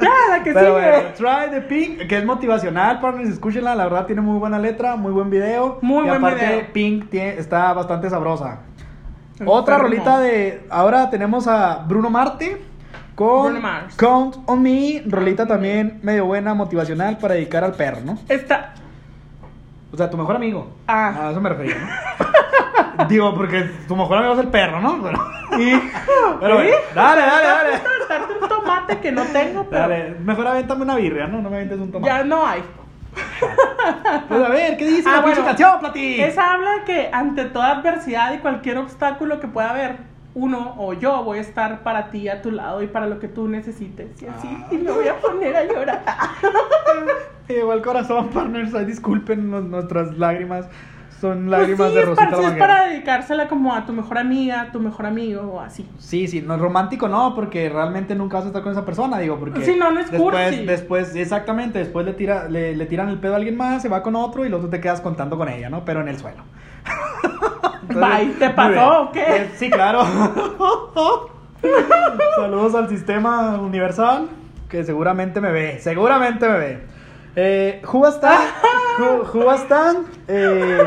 Ya, 0.00 0.10
la 0.36 0.42
que 0.44 0.52
Pero 0.52 0.76
sigue. 0.78 0.90
bueno, 0.90 1.08
Try 1.16 1.50
the 1.50 1.60
Pink, 1.62 2.06
que 2.08 2.18
es 2.18 2.24
motivacional, 2.26 3.00
partners, 3.00 3.30
escúchenla, 3.30 3.74
la 3.74 3.84
verdad 3.84 4.04
tiene 4.06 4.20
muy 4.20 4.38
buena 4.38 4.58
letra, 4.58 4.96
muy 4.96 5.12
buen 5.12 5.30
video. 5.30 5.78
Muy 5.80 6.04
y 6.04 6.08
buen 6.08 6.18
aparte, 6.24 6.46
video. 6.46 6.72
Pink 6.72 7.08
tiene- 7.10 7.38
está 7.38 7.72
bastante 7.72 8.10
sabrosa. 8.10 8.58
Otra 9.46 9.78
rolita 9.78 10.18
de. 10.20 10.66
Ahora 10.70 11.08
tenemos 11.10 11.46
a 11.48 11.84
Bruno 11.88 12.10
Marte 12.10 12.60
con. 13.14 13.60
Count 13.96 14.36
on 14.46 14.62
Me. 14.62 15.02
Rolita 15.06 15.46
también 15.46 16.00
medio 16.02 16.26
buena, 16.26 16.52
motivacional 16.54 17.16
para 17.18 17.34
dedicar 17.34 17.64
al 17.64 17.72
perro, 17.72 18.00
¿no? 18.04 18.18
Esta. 18.28 18.74
O 19.92 19.96
sea, 19.96 20.10
tu 20.10 20.16
mejor 20.18 20.36
amigo. 20.36 20.68
Ah. 20.86 21.28
A 21.28 21.30
eso 21.30 21.40
me 21.40 21.48
refería, 21.48 21.76
¿no? 21.78 21.86
Digo, 23.08 23.34
porque 23.34 23.62
tu 23.88 23.96
mejor 23.96 24.18
amigo 24.18 24.34
es 24.34 24.40
el 24.40 24.48
perro, 24.48 24.80
¿no? 24.80 25.02
Pero, 25.02 25.18
pero 26.40 26.54
bueno, 26.54 26.70
dale, 26.94 27.20
dale, 27.22 27.46
dale. 27.46 27.70
Darte 28.08 28.32
un 28.42 28.48
tomate 28.48 28.98
que 28.98 29.12
no 29.12 29.22
tengo, 29.24 29.64
pero. 29.68 29.82
Dale, 29.82 30.16
mejor 30.24 30.46
avéntame 30.46 30.82
una 30.82 30.96
birria, 30.96 31.26
¿no? 31.26 31.40
No 31.42 31.50
me 31.50 31.56
avientes 31.56 31.78
un 31.78 31.90
tomate. 31.92 32.12
Ya 32.12 32.24
no 32.24 32.46
hay. 32.46 32.62
Pues 34.28 34.42
a 34.42 34.48
ver, 34.48 34.76
¿qué 34.76 34.86
dice 34.86 35.08
Ah, 35.08 35.16
la 35.16 35.20
bueno. 35.22 35.44
canción, 35.44 35.78
Plati? 35.78 36.20
Esa 36.20 36.54
habla 36.54 36.70
de 36.78 36.84
que 36.84 37.10
ante 37.12 37.44
toda 37.44 37.70
adversidad 37.78 38.32
y 38.34 38.38
cualquier 38.38 38.78
obstáculo 38.78 39.38
que 39.40 39.46
pueda 39.46 39.70
haber, 39.70 39.96
uno 40.34 40.74
o 40.78 40.94
yo 40.94 41.22
voy 41.22 41.38
a 41.38 41.40
estar 41.42 41.82
para 41.84 42.10
ti 42.10 42.28
a 42.28 42.42
tu 42.42 42.50
lado 42.50 42.82
y 42.82 42.86
para 42.88 43.06
lo 43.06 43.20
que 43.20 43.28
tú 43.28 43.46
necesites. 43.46 44.20
Y 44.22 44.26
así, 44.26 44.48
Ah. 44.50 44.66
y 44.70 44.76
me 44.78 44.90
voy 44.90 45.06
a 45.08 45.14
poner 45.20 45.54
a 45.56 45.64
llorar. 45.64 46.02
Me 47.48 47.54
llegó 47.56 47.72
al 47.72 47.82
corazón, 47.82 48.28
partners. 48.28 48.72
Disculpen 48.86 49.50
nuestras 49.70 50.16
lágrimas. 50.16 50.66
Son 51.20 51.46
Pues 51.46 51.50
lágrimas 51.50 51.88
sí, 51.90 51.94
de 51.94 52.02
Rosita 52.02 52.30
para, 52.30 52.36
sí, 52.36 52.44
es 52.44 52.58
para 52.58 52.88
dedicársela 52.88 53.48
como 53.48 53.74
a 53.74 53.86
tu 53.86 53.92
mejor 53.92 54.18
amiga, 54.18 54.60
a 54.62 54.72
tu 54.72 54.80
mejor 54.80 55.06
amigo 55.06 55.42
o 55.42 55.60
así. 55.60 55.88
Sí, 55.98 56.28
sí, 56.28 56.42
no 56.42 56.54
es 56.54 56.60
romántico, 56.60 57.08
no, 57.08 57.34
porque 57.34 57.68
realmente 57.68 58.14
nunca 58.14 58.36
vas 58.36 58.44
a 58.44 58.48
estar 58.48 58.62
con 58.62 58.72
esa 58.72 58.84
persona, 58.84 59.18
digo, 59.18 59.38
porque. 59.38 59.64
Sí, 59.64 59.76
no, 59.78 59.90
no 59.90 60.00
es 60.00 60.10
después, 60.10 60.50
cursi. 60.50 60.66
Después, 60.66 61.14
exactamente, 61.16 61.78
después 61.78 62.04
le, 62.04 62.12
tira, 62.12 62.48
le, 62.48 62.76
le 62.76 62.86
tiran 62.86 63.08
el 63.08 63.18
pedo 63.18 63.34
a 63.34 63.36
alguien 63.36 63.56
más, 63.56 63.82
se 63.82 63.88
va 63.88 64.02
con 64.02 64.16
otro 64.16 64.44
y 64.44 64.48
luego 64.48 64.64
tú 64.66 64.70
te 64.70 64.80
quedas 64.80 65.00
contando 65.00 65.38
con 65.38 65.48
ella, 65.48 65.70
¿no? 65.70 65.84
Pero 65.84 66.00
en 66.00 66.08
el 66.08 66.18
suelo. 66.18 66.42
Bye, 67.88 68.34
¿te 68.38 68.50
pasó 68.50 69.02
o 69.02 69.12
qué? 69.12 69.24
Eh, 69.24 69.50
sí, 69.56 69.70
claro. 69.70 70.02
Saludos 72.36 72.74
al 72.74 72.88
sistema 72.88 73.58
universal, 73.60 74.28
que 74.68 74.84
seguramente 74.84 75.40
me 75.40 75.50
ve, 75.52 75.78
seguramente 75.80 76.48
me 76.48 76.58
ve. 76.58 76.86
Eh, 77.36 77.82
Jubastan, 79.24 79.96
eh, 80.28 80.78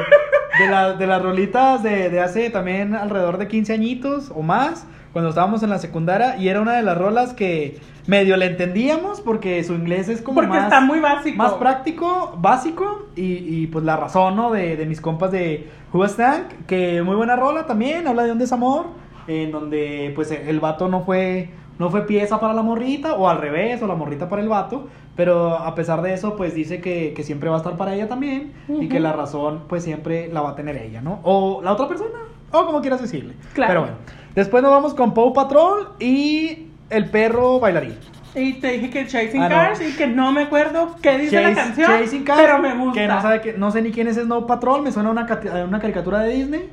de, 0.59 0.67
la- 0.67 0.93
de 0.93 1.07
las 1.07 1.21
rolitas 1.21 1.83
de, 1.83 2.09
de 2.09 2.19
hace 2.21 2.49
también 2.49 2.95
alrededor 2.95 3.37
de 3.37 3.47
15 3.47 3.73
añitos 3.73 4.31
o 4.35 4.41
más, 4.41 4.85
cuando 5.13 5.29
estábamos 5.29 5.63
en 5.63 5.69
la 5.69 5.79
secundaria, 5.79 6.37
y 6.37 6.47
era 6.47 6.61
una 6.61 6.73
de 6.73 6.83
las 6.83 6.97
rolas 6.97 7.33
que 7.33 7.79
medio 8.05 8.37
le 8.37 8.45
entendíamos 8.45 9.19
porque 9.21 9.63
su 9.63 9.73
inglés 9.73 10.09
es 10.09 10.21
como 10.21 10.35
Porque 10.35 10.49
más, 10.49 10.63
está 10.65 10.79
muy 10.81 10.99
básico. 10.99 11.37
más 11.37 11.53
práctico, 11.53 12.35
básico, 12.39 13.07
y, 13.15 13.23
y, 13.63 13.67
pues 13.67 13.83
la 13.83 13.97
razón, 13.97 14.35
¿no? 14.35 14.51
De, 14.51 14.75
de 14.77 14.85
mis 14.85 15.01
compas 15.01 15.31
de 15.31 15.69
Jubastan, 15.91 16.47
que 16.67 17.01
muy 17.01 17.15
buena 17.15 17.35
rola 17.35 17.65
también, 17.65 18.07
habla 18.07 18.23
de 18.23 18.31
un 18.31 18.37
desamor. 18.39 18.85
en 19.27 19.51
donde 19.51 20.11
pues 20.15 20.31
el 20.31 20.59
vato 20.61 20.87
no 20.87 21.03
fue, 21.03 21.49
no 21.79 21.89
fue 21.89 22.05
pieza 22.07 22.39
para 22.39 22.53
la 22.53 22.61
morrita, 22.61 23.13
o 23.13 23.27
al 23.29 23.37
revés, 23.39 23.81
o 23.81 23.87
la 23.87 23.95
morrita 23.95 24.29
para 24.29 24.41
el 24.41 24.49
vato, 24.49 24.87
pero 25.15 25.55
a 25.57 25.75
pesar 25.75 26.01
de 26.01 26.13
eso, 26.13 26.35
pues 26.35 26.53
dice 26.53 26.81
que, 26.81 27.13
que 27.15 27.23
siempre 27.23 27.49
va 27.49 27.55
a 27.55 27.59
estar 27.59 27.75
para 27.75 27.93
ella 27.93 28.07
también, 28.07 28.53
y 28.67 28.87
que 28.89 28.99
la 28.99 29.13
razón 29.13 29.63
pues 29.67 29.83
siempre 29.83 30.27
la 30.31 30.41
va 30.41 30.51
a 30.51 30.55
tener 30.55 30.75
ella, 30.77 31.01
¿no? 31.01 31.19
O 31.23 31.61
la 31.63 31.73
otra 31.73 31.87
persona, 31.87 32.19
o 32.51 32.65
como 32.65 32.81
quieras 32.81 33.01
decirle. 33.01 33.33
Claro. 33.53 33.69
Pero 33.69 33.81
bueno, 33.81 33.95
después 34.35 34.63
nos 34.63 34.71
vamos 34.71 34.93
con 34.93 35.13
Paw 35.13 35.33
Patrol 35.33 35.89
y 35.99 36.67
el 36.89 37.09
perro 37.09 37.59
bailarín. 37.59 37.95
Y 38.35 38.53
te 38.53 38.73
dije 38.73 38.89
que 38.91 39.07
Chasing 39.07 39.41
Ah, 39.41 39.49
no. 39.49 39.55
Cars 39.55 39.81
y 39.81 39.95
que 39.97 40.05
no 40.05 40.31
me 40.31 40.43
acuerdo 40.43 40.95
qué 41.01 41.17
dice 41.17 41.41
la 41.41 41.49
Chase- 41.55 41.55
canción, 41.55 41.87
Chasing 42.01 42.23
Cars, 42.23 42.39
pero 42.41 42.59
me 42.59 42.75
gusta. 42.75 42.99
Que 43.01 43.07
no, 43.07 43.21
sabe 43.21 43.41
que, 43.41 43.53
no 43.53 43.71
sé 43.71 43.81
ni 43.81 43.91
quién 43.91 44.07
es 44.07 44.15
Snow 44.17 44.45
Patrol, 44.45 44.83
me 44.83 44.91
suena 44.91 45.09
a 45.09 45.11
una, 45.11 45.27
una 45.65 45.79
caricatura 45.79 46.19
de 46.19 46.33
Disney. 46.33 46.69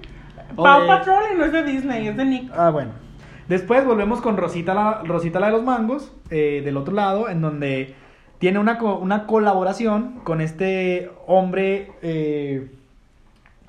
Paw 0.57 0.83
de- 0.83 0.87
Patrol 0.89 1.23
y 1.33 1.39
no 1.39 1.45
es 1.47 1.53
de 1.53 1.63
Disney, 1.63 2.09
es 2.09 2.17
de 2.17 2.25
Nick. 2.27 2.53
Ah, 2.55 2.69
bueno. 2.71 2.91
Después 3.49 3.85
volvemos 3.85 4.21
con 4.21 4.37
Rosita 4.37 4.73
la, 4.75 5.03
Rosita 5.05 5.39
la 5.41 5.47
de 5.47 5.53
los 5.53 5.63
mangos, 5.65 6.13
eh, 6.31 6.63
del 6.65 6.77
otro 6.77 6.95
lado, 6.95 7.29
en 7.29 7.41
donde 7.43 7.95
tiene 8.39 8.59
una, 8.59 8.83
una 8.83 9.27
colaboración 9.27 10.21
con 10.25 10.41
este 10.41 11.11
hombre, 11.27 11.93
eh, 12.03 12.71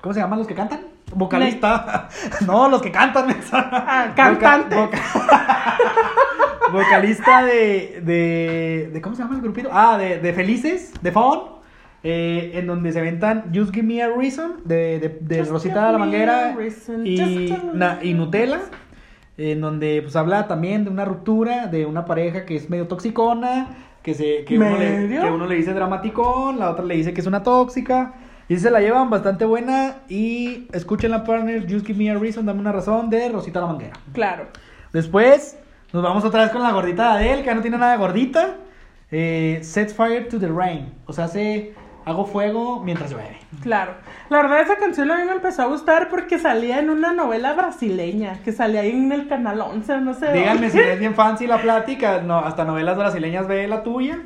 ¿cómo 0.00 0.14
se 0.14 0.20
llaman 0.20 0.38
los 0.38 0.48
que 0.48 0.54
cantan? 0.54 0.80
Vocalista. 1.14 2.08
no, 2.46 2.68
los 2.68 2.82
que 2.82 2.90
cantan. 2.90 3.26
Ah, 3.52 4.12
cantante. 4.16 4.76
vocalista 6.72 7.44
de, 7.44 8.00
de, 8.04 8.90
de- 8.92 9.00
¿Cómo 9.00 9.14
se 9.14 9.22
llama 9.22 9.36
el 9.36 9.42
grupito? 9.42 9.68
Ah, 9.72 9.96
de, 9.98 10.18
de 10.20 10.32
Felices, 10.32 10.92
de 11.00 11.12
Fawn. 11.12 11.40
eh, 12.02 12.52
en 12.54 12.66
donde 12.66 12.92
se 12.92 13.00
aventan 13.00 13.50
Just 13.54 13.72
Give 13.74 13.86
Me 13.86 14.02
a 14.02 14.08
Reason 14.08 14.56
de, 14.64 14.98
de, 15.00 15.18
de 15.20 15.44
Rosita 15.44 15.86
de 15.86 15.92
la 15.92 15.98
Manguera 15.98 16.56
y, 17.04 17.54
na- 17.74 17.98
y. 18.02 18.14
Nutella 18.14 18.60
en 19.38 19.60
donde 19.60 20.00
pues 20.02 20.16
habla 20.16 20.48
también 20.48 20.84
de 20.84 20.90
una 20.90 21.04
ruptura 21.04 21.66
de 21.66 21.86
una 21.86 22.04
pareja 22.04 22.44
que 22.44 22.56
es 22.56 22.70
medio 22.70 22.86
toxicona, 22.88 23.68
que 24.02 24.14
se 24.14 24.44
que 24.44 24.58
uno, 24.58 24.76
le, 24.76 25.08
que 25.08 25.30
uno 25.30 25.46
le 25.46 25.56
dice 25.56 25.74
dramaticón, 25.74 26.58
la 26.58 26.70
otra 26.70 26.84
le 26.84 26.96
dice 26.96 27.12
que 27.12 27.20
es 27.20 27.26
una 27.26 27.42
tóxica 27.42 28.14
y 28.48 28.56
se 28.58 28.70
la 28.70 28.80
llevan 28.80 29.10
bastante 29.10 29.44
buena 29.44 30.02
y 30.08 30.68
escuchen 30.72 31.10
la 31.10 31.24
partner 31.24 31.66
Just 31.70 31.86
Give 31.86 31.98
Me 31.98 32.10
a 32.10 32.18
Reason, 32.18 32.46
dame 32.46 32.60
una 32.60 32.72
razón 32.72 33.10
de 33.10 33.28
Rosita 33.28 33.60
la 33.60 33.66
Manguera. 33.66 33.94
Claro. 34.12 34.46
Después 34.92 35.58
nos 35.92 36.02
vamos 36.02 36.24
otra 36.24 36.42
vez 36.42 36.52
con 36.52 36.62
la 36.62 36.72
gordita 36.72 37.16
de 37.16 37.24
Adele, 37.24 37.42
que 37.42 37.46
ya 37.46 37.54
no 37.54 37.62
tiene 37.62 37.78
nada 37.78 37.92
de 37.92 37.98
gordita. 37.98 38.56
Eh, 39.10 39.60
Set 39.62 39.94
Fire 39.94 40.28
to 40.28 40.38
the 40.38 40.48
Rain, 40.48 40.92
o 41.06 41.12
sea, 41.12 41.24
hace 41.24 41.74
hago 42.06 42.24
fuego 42.24 42.80
mientras 42.82 43.10
llueve. 43.10 43.36
Claro. 43.62 43.94
La 44.30 44.38
verdad, 44.38 44.60
esa 44.60 44.76
canción 44.76 45.10
a 45.10 45.16
mí 45.16 45.24
me 45.24 45.32
empezó 45.32 45.62
a 45.62 45.66
gustar 45.66 46.08
porque 46.08 46.38
salía 46.38 46.78
en 46.78 46.88
una 46.88 47.12
novela 47.12 47.52
brasileña 47.52 48.38
que 48.44 48.52
salía 48.52 48.82
ahí 48.82 48.90
en 48.92 49.10
el 49.10 49.28
canal 49.28 49.60
11, 49.60 50.00
no 50.00 50.14
sé. 50.14 50.32
Díganme 50.32 50.70
si 50.70 50.78
es 50.78 50.98
bien 51.00 51.16
fancy 51.16 51.48
la 51.48 51.60
plática, 51.60 52.22
no, 52.22 52.38
hasta 52.38 52.64
novelas 52.64 52.96
brasileñas 52.96 53.48
ve 53.48 53.66
la 53.66 53.82
tuya. 53.82 54.20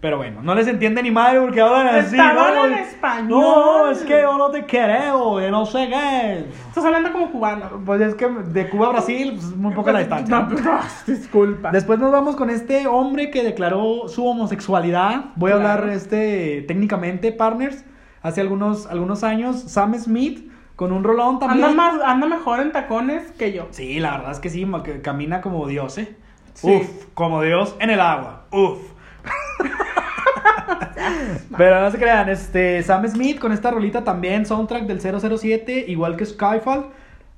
Pero 0.00 0.16
bueno, 0.16 0.40
no 0.42 0.54
les 0.54 0.66
entiende 0.66 1.02
ni 1.02 1.10
madre 1.10 1.40
porque 1.40 1.60
hablan 1.60 1.88
así. 1.88 2.16
Estaban 2.16 2.54
¿no? 2.54 2.66
en 2.66 2.72
español. 2.72 3.28
No, 3.28 3.90
es 3.90 3.98
que 3.98 4.22
yo 4.22 4.38
no 4.38 4.50
te 4.50 4.64
quiero, 4.64 5.38
yo 5.40 5.50
no 5.50 5.66
sé 5.66 5.88
qué. 5.88 6.46
Estás 6.68 6.84
hablando 6.84 7.12
como 7.12 7.30
cubano. 7.30 7.82
Pues 7.84 8.00
es 8.00 8.14
que 8.14 8.26
de 8.26 8.70
Cuba 8.70 8.86
a 8.86 8.90
Brasil, 8.92 9.32
pues, 9.34 9.44
es 9.44 9.56
muy 9.56 9.74
poca 9.74 9.92
la 9.92 9.98
distancia. 9.98 10.40
No, 10.40 10.48
pues, 10.48 10.64
no, 10.64 10.78
disculpa. 11.06 11.70
Después 11.70 11.98
nos 11.98 12.10
vamos 12.12 12.34
con 12.36 12.48
este 12.48 12.86
hombre 12.86 13.30
que 13.30 13.42
declaró 13.42 14.08
su 14.08 14.26
homosexualidad. 14.26 15.26
Voy 15.36 15.52
a 15.52 15.56
hablar 15.56 15.86
este 15.90 16.64
técnicamente, 16.66 17.30
partners. 17.32 17.84
Hace 18.22 18.40
algunos, 18.40 18.86
algunos 18.86 19.22
años, 19.22 19.60
Sam 19.60 19.94
Smith 19.98 20.50
con 20.76 20.92
un 20.92 21.04
rolón 21.04 21.38
también. 21.38 21.62
Anda, 21.62 21.76
más, 21.76 22.00
anda 22.02 22.26
mejor 22.26 22.60
en 22.60 22.72
tacones 22.72 23.32
que 23.32 23.52
yo. 23.52 23.68
Sí, 23.70 24.00
la 24.00 24.12
verdad 24.12 24.30
es 24.32 24.40
que 24.40 24.48
sí, 24.48 24.66
que 24.82 25.02
camina 25.02 25.42
como 25.42 25.66
Dios, 25.66 25.98
¿eh? 25.98 26.16
Sí. 26.54 26.74
Uf, 26.74 27.06
como 27.12 27.42
Dios 27.42 27.76
en 27.80 27.90
el 27.90 28.00
agua. 28.00 28.46
Uf. 28.50 28.78
Pero 31.56 31.80
no 31.80 31.90
se 31.90 31.98
crean, 31.98 32.28
este 32.28 32.82
Sam 32.82 33.08
Smith 33.08 33.38
con 33.38 33.52
esta 33.52 33.70
rolita 33.70 34.04
también, 34.04 34.46
soundtrack 34.46 34.84
del 34.84 35.00
007, 35.00 35.84
igual 35.88 36.16
que 36.16 36.26
Skyfall. 36.26 36.86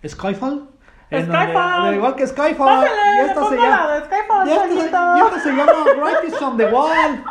Skyfall. 0.07 0.69
En 1.11 1.29
donde- 1.29 1.45
Skyfall. 1.45 1.95
igual 1.95 2.15
que 2.17 2.27
Skyfall. 2.27 2.69
Pásale, 2.69 2.91
y 3.17 3.29
esta 3.29 3.49
se 3.49 3.57
llama, 3.57 3.89
Skyfall, 4.07 4.49
y 4.49 4.53
esta 4.53 5.17
y 5.17 5.21
esta 5.21 5.41
se 5.41 5.49
llama 5.51 5.73
Writings 5.97 6.43
on 6.43 6.57
the 6.57 6.67
Wall. 6.67 6.93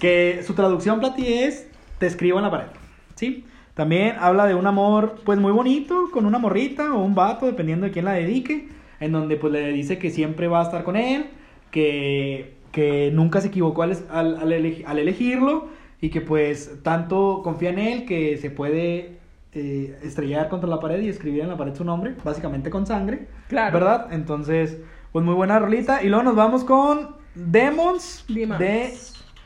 que 0.00 0.42
su 0.46 0.54
traducción 0.54 1.00
Plati 1.00 1.42
es 1.42 1.68
Te 1.98 2.06
escribo 2.06 2.38
en 2.38 2.44
la 2.44 2.50
pared. 2.50 2.66
¿Sí? 3.14 3.46
También 3.74 4.16
habla 4.20 4.46
de 4.46 4.54
un 4.54 4.66
amor 4.66 5.16
pues 5.24 5.38
muy 5.38 5.52
bonito 5.52 6.10
con 6.12 6.26
una 6.26 6.38
morrita 6.38 6.92
o 6.94 7.02
un 7.02 7.14
vato, 7.14 7.46
dependiendo 7.46 7.86
de 7.86 7.92
quién 7.92 8.04
la 8.04 8.12
dedique, 8.12 8.68
en 9.00 9.12
donde 9.12 9.36
pues 9.36 9.52
le 9.52 9.68
dice 9.72 9.98
que 9.98 10.10
siempre 10.10 10.46
va 10.46 10.60
a 10.60 10.62
estar 10.62 10.84
con 10.84 10.96
él, 10.96 11.30
que, 11.74 12.54
que 12.70 13.10
nunca 13.12 13.40
se 13.40 13.48
equivocó 13.48 13.82
al, 13.82 13.98
al, 14.08 14.36
al 14.36 14.52
al 14.86 14.98
elegirlo 15.00 15.66
y 16.00 16.10
que 16.10 16.20
pues 16.20 16.78
tanto 16.84 17.40
confía 17.42 17.70
en 17.70 17.80
él 17.80 18.04
que 18.06 18.36
se 18.36 18.48
puede 18.48 19.18
eh, 19.52 19.98
estrellar 20.04 20.48
contra 20.48 20.70
la 20.70 20.78
pared 20.78 21.00
y 21.02 21.08
escribir 21.08 21.40
en 21.40 21.48
la 21.48 21.56
pared 21.56 21.74
su 21.74 21.84
nombre, 21.84 22.14
básicamente 22.22 22.70
con 22.70 22.86
sangre. 22.86 23.26
Claro. 23.48 23.74
¿Verdad? 23.74 24.12
Entonces, 24.12 24.78
pues 25.10 25.24
muy 25.24 25.34
buena 25.34 25.58
rolita. 25.58 26.00
Y 26.04 26.10
luego 26.10 26.22
nos 26.22 26.36
vamos 26.36 26.62
con 26.62 27.16
Demons, 27.34 28.24
Demons. 28.28 28.60
de 28.60 28.94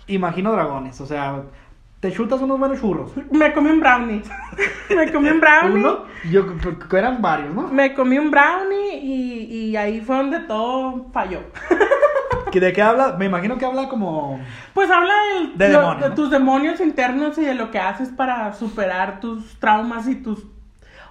Imagino 0.08 0.52
Dragones. 0.52 1.00
O 1.00 1.06
sea, 1.06 1.44
te 2.00 2.12
chutas 2.12 2.42
unos 2.42 2.58
buenos 2.58 2.78
churros. 2.78 3.11
Me 3.30 3.54
comí 3.54 3.70
un 3.70 3.80
brownie. 3.80 4.20
me 4.94 5.11
comí 5.11 5.30
un 5.30 5.40
brownie. 5.40 5.78
Uno, 5.78 6.04
yo 6.30 6.44
eran 6.92 7.23
varios, 7.23 7.54
¿no? 7.54 7.68
Me 7.68 7.94
comí 7.94 8.18
un 8.18 8.30
brownie 8.30 8.99
y, 9.02 9.70
y 9.70 9.76
ahí 9.76 10.02
fue 10.02 10.16
donde 10.16 10.40
todo 10.40 11.06
falló. 11.11 11.40
¿Que 12.52 12.61
¿De 12.61 12.73
qué 12.73 12.83
habla? 12.83 13.17
Me 13.19 13.26
imagino 13.26 13.59
que 13.59 13.64
habla 13.64 13.88
como... 13.88 14.40
Pues 14.75 14.90
habla 14.90 15.12
del- 15.35 15.59
De 15.59 15.69
lo- 15.69 15.81
demonios, 15.81 16.02
de 16.02 16.09
¿no? 16.11 16.14
tus 16.14 16.31
demonios 16.31 16.81
internos 16.81 17.38
y 17.38 17.43
de 17.43 17.55
lo 17.55 17.71
que 17.71 17.78
haces 17.78 18.09
para 18.11 18.52
superar 18.55 19.21
tus 19.21 19.59
traumas 19.59 20.09
y 20.09 20.17
tus 20.17 20.45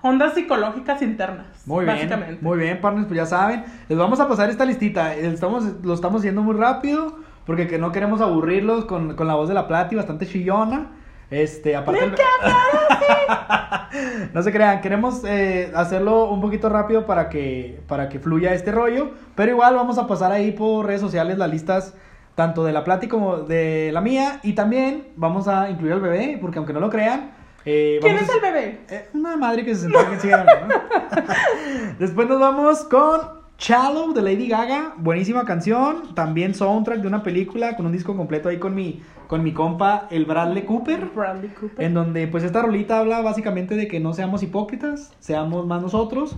ondas 0.02 0.34
psicológicas 0.36 1.02
internas. 1.02 1.46
Muy 1.66 1.86
bien, 1.86 2.38
muy 2.42 2.58
bien, 2.60 2.80
partners, 2.82 3.08
pues 3.08 3.18
ya 3.18 3.26
saben. 3.26 3.66
Les 3.90 3.98
vamos 3.98 4.20
a 4.20 4.28
pasar 4.28 4.50
esta 4.50 4.66
listita. 4.66 5.14
Estamos, 5.16 5.64
lo 5.84 5.94
estamos 5.94 6.20
haciendo 6.22 6.42
muy 6.42 6.56
rápido 6.56 7.18
porque 7.46 7.68
que 7.68 7.78
no 7.78 7.92
queremos 7.92 8.22
aburrirlos 8.22 8.86
con, 8.86 9.16
con 9.16 9.28
la 9.28 9.36
voz 9.36 9.48
de 9.48 9.54
la 9.54 9.68
Plati, 9.68 9.96
bastante 9.96 10.26
chillona. 10.28 10.88
Este, 11.30 11.76
aparte... 11.76 12.06
el- 12.06 12.16
no 14.34 14.44
se 14.44 14.52
crean, 14.52 14.82
queremos 14.82 15.24
eh, 15.26 15.72
hacerlo 15.76 16.30
un 16.30 16.42
poquito 16.42 16.70
rápido 16.70 17.06
para 17.06 17.30
que, 17.30 17.80
para 17.88 18.10
que 18.10 18.20
fluya 18.20 18.54
este 18.54 18.72
rollo. 18.72 19.12
Pero 19.36 19.52
igual 19.52 19.76
vamos 19.76 19.98
a 19.98 20.08
pasar 20.08 20.32
ahí 20.32 20.52
por 20.52 20.86
redes 20.86 21.02
sociales 21.02 21.38
las 21.38 21.50
listas 21.50 21.94
tanto 22.36 22.64
de 22.64 22.72
la 22.72 22.84
Plati 22.84 23.08
como 23.08 23.38
de 23.38 23.90
la 23.92 24.02
mía. 24.02 24.40
Y 24.44 24.54
también 24.54 25.10
vamos 25.16 25.48
a 25.48 25.70
incluir 25.70 25.94
al 25.94 26.02
bebé, 26.02 26.38
porque 26.40 26.58
aunque 26.60 26.74
no 26.74 26.80
lo 26.80 26.90
crean... 26.90 27.32
eh, 27.66 28.00
¿Quién 28.02 28.16
es 28.16 28.30
a- 28.30 28.34
el 28.36 28.42
bebé? 28.42 28.80
eh, 28.90 29.10
una 29.14 29.36
madre 29.38 29.66
que 29.66 29.76
se 29.76 29.82
sentó 29.82 30.00
ruedas, 30.00 30.46
¿no? 30.68 30.76
Después 32.00 32.28
nos 32.28 32.40
vamos 32.40 32.84
con 32.86 33.37
Shallow 33.58 34.14
de 34.14 34.22
Lady 34.22 34.48
Gaga. 34.48 34.94
Buenísima 34.98 35.44
canción. 35.46 36.14
También 36.14 36.54
soundtrack 36.54 37.00
de 37.02 37.08
una 37.08 37.24
película 37.24 37.76
con 37.76 37.88
un 37.88 37.92
disco 37.92 38.16
completo 38.16 38.50
ahí 38.50 38.60
con 38.60 38.76
mi, 38.76 39.02
con 39.28 39.44
mi 39.44 39.52
compa, 39.52 40.08
el 40.12 40.26
Bradley 40.26 40.64
Cooper. 40.64 41.10
Bradley 41.16 41.50
Cooper. 41.50 41.84
En 41.84 41.94
donde 41.96 42.28
pues 42.28 42.44
esta 42.44 42.62
rolita 42.62 43.00
habla 43.00 43.22
básicamente 43.22 43.76
de 43.76 43.88
que 43.88 44.00
no 44.00 44.14
seamos 44.14 44.44
hipócritas, 44.44 45.12
seamos 45.20 45.66
más 45.66 45.82
nosotros, 45.82 46.36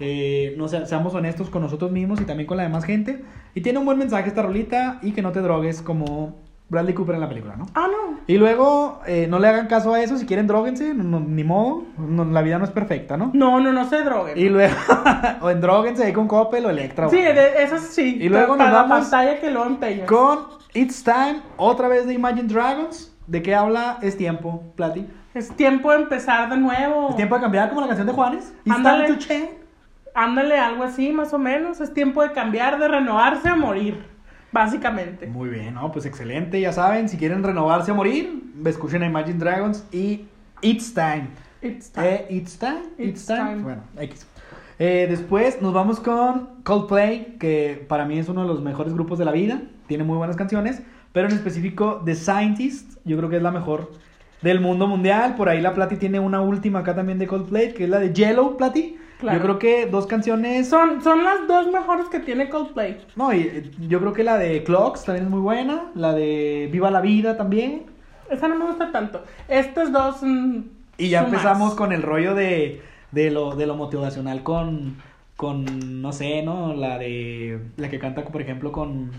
eh, 0.00 0.54
no 0.56 0.66
sea- 0.66 0.86
seamos 0.86 1.14
honestos 1.14 1.50
con 1.50 1.60
nosotros 1.60 1.90
mismos 1.92 2.20
y 2.22 2.24
también 2.24 2.46
con 2.46 2.56
la 2.56 2.62
demás 2.62 2.84
gente. 2.84 3.22
Y 3.54 3.60
tiene 3.60 3.78
un 3.78 3.84
buen 3.84 3.98
mensaje 3.98 4.28
esta 4.28 4.42
rolita 4.42 4.98
y 5.02 5.12
que 5.12 5.20
no 5.20 5.32
te 5.32 5.40
drogues 5.40 5.82
como 5.82 6.36
Bradley 6.72 6.94
Cooper 6.94 7.14
en 7.16 7.20
la 7.20 7.28
película, 7.28 7.54
¿no? 7.54 7.66
Ah, 7.74 7.86
no. 7.86 8.18
Y 8.26 8.38
luego, 8.38 9.00
eh, 9.06 9.26
no 9.28 9.38
le 9.38 9.46
hagan 9.46 9.66
caso 9.66 9.92
a 9.92 10.00
eso, 10.02 10.16
si 10.16 10.24
quieren 10.24 10.46
droguense, 10.46 10.94
no- 10.94 11.04
no- 11.04 11.20
ni 11.20 11.44
modo, 11.44 11.84
no- 11.98 12.24
la 12.24 12.40
vida 12.40 12.58
no 12.58 12.64
es 12.64 12.70
perfecta, 12.70 13.18
¿no? 13.18 13.30
No, 13.34 13.60
no, 13.60 13.72
no 13.74 13.84
se 13.84 14.02
droguen. 14.02 14.38
Y 14.38 14.48
luego, 14.48 14.74
o 15.42 15.50
en 15.50 15.60
droguense 15.60 16.02
ahí 16.04 16.14
con 16.14 16.26
Coppel 16.26 16.64
o 16.64 16.70
Electra. 16.70 17.10
Sí, 17.10 17.18
de, 17.20 17.62
eso 17.62 17.76
sí. 17.76 18.16
Y 18.22 18.30
luego 18.30 18.56
para 18.56 18.70
nos 18.70 18.72
la 18.74 18.82
vamos 18.84 18.98
pantalla 19.10 19.38
que 19.38 19.50
lo 19.50 19.66
empeñas. 19.66 20.08
Con 20.08 20.38
It's 20.72 21.04
Time, 21.04 21.42
otra 21.58 21.88
vez 21.88 22.06
de 22.06 22.14
Imagine 22.14 22.48
Dragons. 22.48 23.14
¿De 23.26 23.42
qué 23.42 23.54
habla? 23.54 23.98
Es 24.00 24.16
tiempo, 24.16 24.72
Plati. 24.74 25.06
Es 25.34 25.50
tiempo 25.54 25.90
de 25.92 25.98
empezar 25.98 26.48
de 26.48 26.56
nuevo. 26.56 27.10
Es 27.10 27.16
tiempo 27.16 27.34
de 27.34 27.40
cambiar 27.42 27.68
como 27.68 27.82
la 27.82 27.86
canción 27.88 28.06
de 28.06 28.12
Juanes. 28.14 28.52
It's 28.64 28.74
Ándale. 28.74 29.04
time 29.04 29.18
to 29.18 29.24
change. 29.26 29.50
Ándale, 30.14 30.58
algo 30.58 30.84
así, 30.84 31.12
más 31.12 31.32
o 31.32 31.38
menos. 31.38 31.80
Es 31.80 31.92
tiempo 31.94 32.22
de 32.22 32.32
cambiar, 32.32 32.78
de 32.78 32.88
renovarse 32.88 33.50
o 33.52 33.56
morir. 33.56 34.11
Básicamente. 34.52 35.26
Muy 35.26 35.48
bien, 35.48 35.74
¿no? 35.74 35.90
Pues 35.90 36.04
excelente, 36.04 36.60
ya 36.60 36.72
saben, 36.72 37.08
si 37.08 37.16
quieren 37.16 37.42
renovarse 37.42 37.90
o 37.90 37.94
morir, 37.94 38.42
escuchen 38.66 39.02
a 39.02 39.06
Imagine 39.06 39.38
Dragons 39.38 39.84
y 39.90 40.26
It's 40.60 40.92
Time. 40.94 41.28
It's 41.62 41.90
time. 41.90 42.06
Eh, 42.06 42.26
it's 42.30 42.58
time. 42.58 42.82
It's, 42.98 43.20
It's 43.20 43.26
time. 43.26 43.38
time. 43.38 43.62
Bueno, 43.62 43.82
X. 43.98 44.26
Eh, 44.78 45.06
después 45.08 45.62
nos 45.62 45.72
vamos 45.72 46.00
con 46.00 46.62
Coldplay, 46.64 47.36
que 47.38 47.84
para 47.88 48.04
mí 48.04 48.18
es 48.18 48.28
uno 48.28 48.42
de 48.42 48.48
los 48.48 48.60
mejores 48.62 48.92
grupos 48.92 49.18
de 49.18 49.24
la 49.24 49.32
vida. 49.32 49.62
Tiene 49.86 50.02
muy 50.04 50.16
buenas 50.16 50.36
canciones, 50.36 50.82
pero 51.12 51.28
en 51.28 51.34
específico 51.34 52.02
The 52.04 52.14
Scientist, 52.14 52.98
yo 53.04 53.16
creo 53.16 53.30
que 53.30 53.36
es 53.36 53.42
la 53.42 53.52
mejor 53.52 53.92
del 54.42 54.60
mundo 54.60 54.88
mundial. 54.88 55.36
Por 55.36 55.48
ahí 55.48 55.60
la 55.60 55.72
Plati 55.72 55.96
tiene 55.96 56.18
una 56.18 56.40
última 56.40 56.80
acá 56.80 56.94
también 56.94 57.18
de 57.18 57.28
Coldplay, 57.28 57.74
que 57.74 57.84
es 57.84 57.90
la 57.90 58.00
de 58.00 58.12
Yellow 58.12 58.56
Plati. 58.56 58.96
Claro. 59.22 59.38
Yo 59.38 59.42
creo 59.44 59.58
que 59.58 59.86
dos 59.86 60.06
canciones. 60.06 60.68
Son, 60.68 61.00
son 61.02 61.22
las 61.24 61.46
dos 61.46 61.70
mejores 61.72 62.08
que 62.08 62.18
tiene 62.20 62.48
Coldplay. 62.48 62.98
No, 63.16 63.32
y 63.32 63.40
eh, 63.42 63.70
yo 63.88 64.00
creo 64.00 64.12
que 64.12 64.24
la 64.24 64.36
de 64.36 64.64
Clocks 64.64 65.04
también 65.04 65.26
es 65.26 65.30
muy 65.30 65.40
buena. 65.40 65.90
La 65.94 66.12
de 66.12 66.68
Viva 66.72 66.90
la 66.90 67.00
Vida 67.00 67.36
también. 67.36 67.86
Esa 68.30 68.48
no 68.48 68.56
me 68.56 68.64
gusta 68.66 68.90
tanto. 68.92 69.24
Estas 69.48 69.92
dos. 69.92 70.22
mm, 70.22 70.58
Y 70.98 71.08
ya 71.08 71.20
sumas. 71.24 71.32
empezamos 71.34 71.74
con 71.74 71.92
el 71.92 72.02
rollo 72.02 72.34
de, 72.34 72.82
de, 73.12 73.30
lo, 73.30 73.54
de 73.54 73.66
lo 73.66 73.76
motivacional 73.76 74.42
con, 74.42 74.96
con, 75.36 76.02
no 76.02 76.12
sé, 76.12 76.42
¿no? 76.42 76.74
La 76.74 76.98
de, 76.98 77.60
la 77.76 77.88
que 77.90 77.98
canta, 78.00 78.24
por 78.24 78.42
ejemplo, 78.42 78.72
con, 78.72 79.12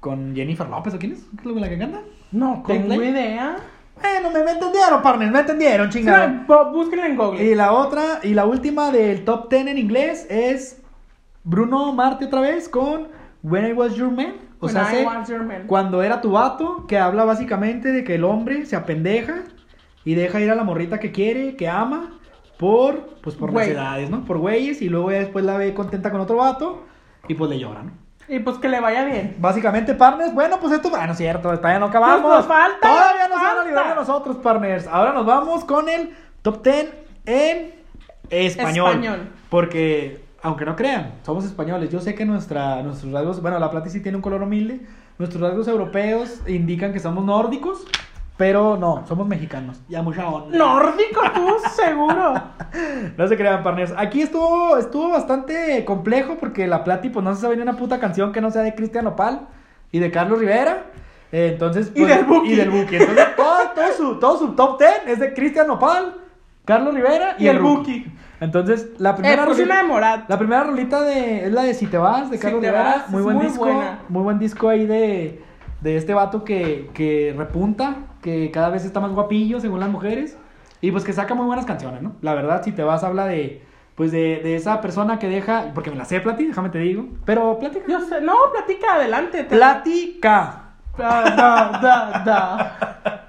con 0.00 0.34
Jennifer 0.34 0.68
López, 0.68 0.94
¿o 0.94 0.98
quién 0.98 1.12
es? 1.12 1.26
¿Qué 1.42 1.48
es 1.50 1.56
la 1.56 1.68
que 1.68 1.78
canta? 1.78 2.02
No 2.32 2.62
tengo 2.66 2.96
Coldplay. 2.96 3.10
idea. 3.10 3.56
Bueno, 4.00 4.30
me, 4.30 4.44
me 4.44 4.50
entendieron, 4.52 5.02
partner, 5.02 5.30
me 5.30 5.40
entendieron, 5.40 5.88
chingada. 5.90 6.44
Sí, 6.46 6.52
búsquenla 6.72 7.06
en 7.06 7.16
Google. 7.16 7.44
Y 7.44 7.54
la 7.54 7.72
otra, 7.72 8.20
y 8.22 8.34
la 8.34 8.44
última 8.44 8.90
del 8.90 9.24
top 9.24 9.48
10 9.48 9.68
en 9.68 9.78
inglés 9.78 10.26
es 10.28 10.82
Bruno 11.44 11.92
Marte 11.92 12.26
otra 12.26 12.40
vez 12.40 12.68
con 12.68 13.08
When 13.42 13.66
I 13.66 13.72
Was 13.72 13.94
Your 13.94 14.10
Man. 14.10 14.34
O 14.60 14.66
When 14.66 14.72
sea, 14.74 14.82
I 14.92 14.96
sé, 14.96 15.04
Was 15.06 15.28
Your 15.28 15.42
Man. 15.44 15.64
cuando 15.66 16.02
era 16.02 16.20
tu 16.20 16.32
vato, 16.32 16.86
que 16.86 16.98
habla 16.98 17.24
básicamente 17.24 17.92
de 17.92 18.04
que 18.04 18.16
el 18.16 18.24
hombre 18.24 18.66
se 18.66 18.76
apendeja 18.76 19.44
y 20.04 20.14
deja 20.14 20.40
ir 20.40 20.50
a 20.50 20.54
la 20.54 20.64
morrita 20.64 20.98
que 20.98 21.12
quiere, 21.12 21.56
que 21.56 21.68
ama, 21.68 22.18
por, 22.58 23.16
pues 23.22 23.36
por 23.36 23.50
Güey. 23.50 23.66
necesidades, 23.68 24.10
¿no? 24.10 24.24
Por 24.24 24.38
güeyes, 24.38 24.80
y 24.82 24.88
luego 24.88 25.10
ya 25.12 25.18
después 25.18 25.44
la 25.44 25.56
ve 25.56 25.72
contenta 25.74 26.10
con 26.10 26.20
otro 26.20 26.36
vato 26.36 26.84
y 27.28 27.34
pues 27.34 27.50
le 27.50 27.58
llora, 27.58 27.82
¿no? 27.84 27.92
Y 28.28 28.38
pues 28.38 28.56
que 28.58 28.68
le 28.68 28.80
vaya 28.80 29.04
bien. 29.04 29.36
Básicamente, 29.38 29.94
partners, 29.94 30.32
bueno, 30.34 30.58
pues 30.60 30.72
esto, 30.72 30.90
bueno, 30.90 31.14
cierto, 31.14 31.50
todavía 31.56 31.78
no 31.78 31.86
acabamos. 31.86 32.22
Nos- 32.22 32.36
nos 32.38 32.46
falta, 32.46 32.88
Todavía 32.88 33.28
nos 33.28 33.36
nos 33.36 33.42
van 33.42 33.58
a 33.58 33.64
librar 33.64 33.88
de 33.90 33.94
nosotros, 33.94 34.36
partners. 34.38 34.86
Ahora 34.86 35.12
nos 35.12 35.26
vamos 35.26 35.64
con 35.64 35.88
el 35.88 36.14
top 36.42 36.62
10 36.62 36.86
en 37.26 37.74
español. 38.30 38.88
Español. 38.90 39.28
Porque, 39.50 40.24
aunque 40.42 40.64
no 40.64 40.74
crean, 40.76 41.12
somos 41.24 41.44
españoles. 41.44 41.90
Yo 41.90 42.00
sé 42.00 42.14
que 42.14 42.24
nuestra, 42.24 42.82
nuestros 42.82 43.12
rasgos, 43.12 43.42
bueno, 43.42 43.58
la 43.58 43.70
plata 43.70 43.88
sí 43.90 44.00
tiene 44.00 44.16
un 44.16 44.22
color 44.22 44.42
humilde. 44.42 44.80
Nuestros 45.18 45.40
rasgos 45.42 45.68
europeos 45.68 46.40
indican 46.48 46.92
que 46.92 47.00
somos 47.00 47.24
nórdicos. 47.24 47.84
Pero 48.36 48.76
no, 48.76 49.04
somos 49.06 49.28
mexicanos. 49.28 49.80
Ya 49.88 50.02
mucha 50.02 50.28
onda. 50.28 50.56
Nórdico, 50.56 51.20
tú, 51.34 51.46
seguro. 51.76 52.34
No 53.16 53.28
se 53.28 53.36
crean, 53.36 53.62
partners. 53.62 53.94
Aquí 53.96 54.22
estuvo, 54.22 54.76
estuvo 54.76 55.10
bastante 55.10 55.84
complejo 55.84 56.36
porque 56.40 56.66
la 56.66 56.82
Plati, 56.82 57.10
pues 57.10 57.24
no 57.24 57.34
se 57.34 57.42
sabe 57.42 57.54
ni 57.56 57.62
una 57.62 57.76
puta 57.76 58.00
canción 58.00 58.32
que 58.32 58.40
no 58.40 58.50
sea 58.50 58.62
de 58.62 58.74
Cristian 58.74 59.06
Opal 59.06 59.42
y 59.92 60.00
de 60.00 60.10
Carlos 60.10 60.40
Rivera. 60.40 60.86
Eh, 61.30 61.50
entonces, 61.52 61.92
Y 61.94 62.00
pues, 62.00 62.16
del 62.16 62.24
Buki. 62.24 62.52
Y 62.52 62.56
del 62.56 62.70
Buki. 62.70 62.96
Entonces, 62.96 63.26
todo, 63.36 63.56
todo 63.74 63.92
su, 63.96 64.18
todo 64.18 64.38
su 64.38 64.48
top 64.56 64.78
10 64.80 64.90
es 65.06 65.18
de 65.20 65.32
Cristian 65.32 65.70
Opal, 65.70 66.14
Carlos 66.64 66.92
Rivera 66.94 67.36
y, 67.38 67.44
Y 67.44 67.48
el 67.48 67.60
Buki. 67.60 68.00
Buki. 68.00 68.12
Entonces, 68.40 68.88
la 68.98 69.10
Eh, 69.10 69.14
primera 69.14 69.44
rolita- 69.46 69.62
una 69.64 69.76
de 69.76 69.82
Morat. 69.84 70.28
la 70.28 70.38
primera 70.38 70.64
rolita 70.64 71.02
de, 71.02 71.46
es 71.46 71.52
la 71.52 71.62
de 71.62 71.72
Si 71.74 71.86
te 71.86 71.98
vas, 71.98 72.30
de 72.30 72.36
Si 72.36 72.42
Carlos 72.42 72.60
te 72.62 72.66
Rivera. 72.70 72.84
vas, 72.96 73.10
muy 73.10 73.22
buen 73.22 73.36
muy 73.36 73.46
disco. 73.46 73.64
buena. 73.64 74.00
Muy 74.08 74.22
buen 74.24 74.38
disco 74.40 74.68
ahí 74.68 74.86
de, 74.86 75.42
de 75.84 75.96
este 75.96 76.14
vato 76.14 76.42
que, 76.44 76.90
que 76.94 77.34
repunta, 77.36 77.96
que 78.22 78.50
cada 78.50 78.70
vez 78.70 78.84
está 78.84 78.98
más 79.00 79.12
guapillo 79.12 79.60
según 79.60 79.80
las 79.80 79.90
mujeres. 79.90 80.36
Y 80.80 80.90
pues 80.90 81.04
que 81.04 81.12
saca 81.12 81.34
muy 81.34 81.46
buenas 81.46 81.66
canciones, 81.66 82.02
¿no? 82.02 82.16
La 82.20 82.34
verdad, 82.34 82.62
si 82.64 82.72
te 82.72 82.82
vas, 82.82 83.04
habla 83.04 83.26
de, 83.26 83.62
pues 83.94 84.10
de, 84.12 84.40
de 84.42 84.56
esa 84.56 84.80
persona 84.80 85.18
que 85.18 85.28
deja, 85.28 85.70
porque 85.74 85.90
me 85.90 85.96
la 85.96 86.04
sé, 86.04 86.20
Plati, 86.20 86.46
déjame 86.46 86.68
te 86.70 86.78
digo. 86.78 87.06
Pero 87.24 87.58
platica. 87.58 87.84
Yo 87.88 88.00
sé, 88.00 88.20
no, 88.20 88.34
platica 88.52 88.94
adelante. 88.96 89.44
te- 89.44 89.56
Platica. 89.56 90.60
Da, 90.98 91.22
da, 91.22 91.78
da, 91.80 92.22
da. 92.24 92.78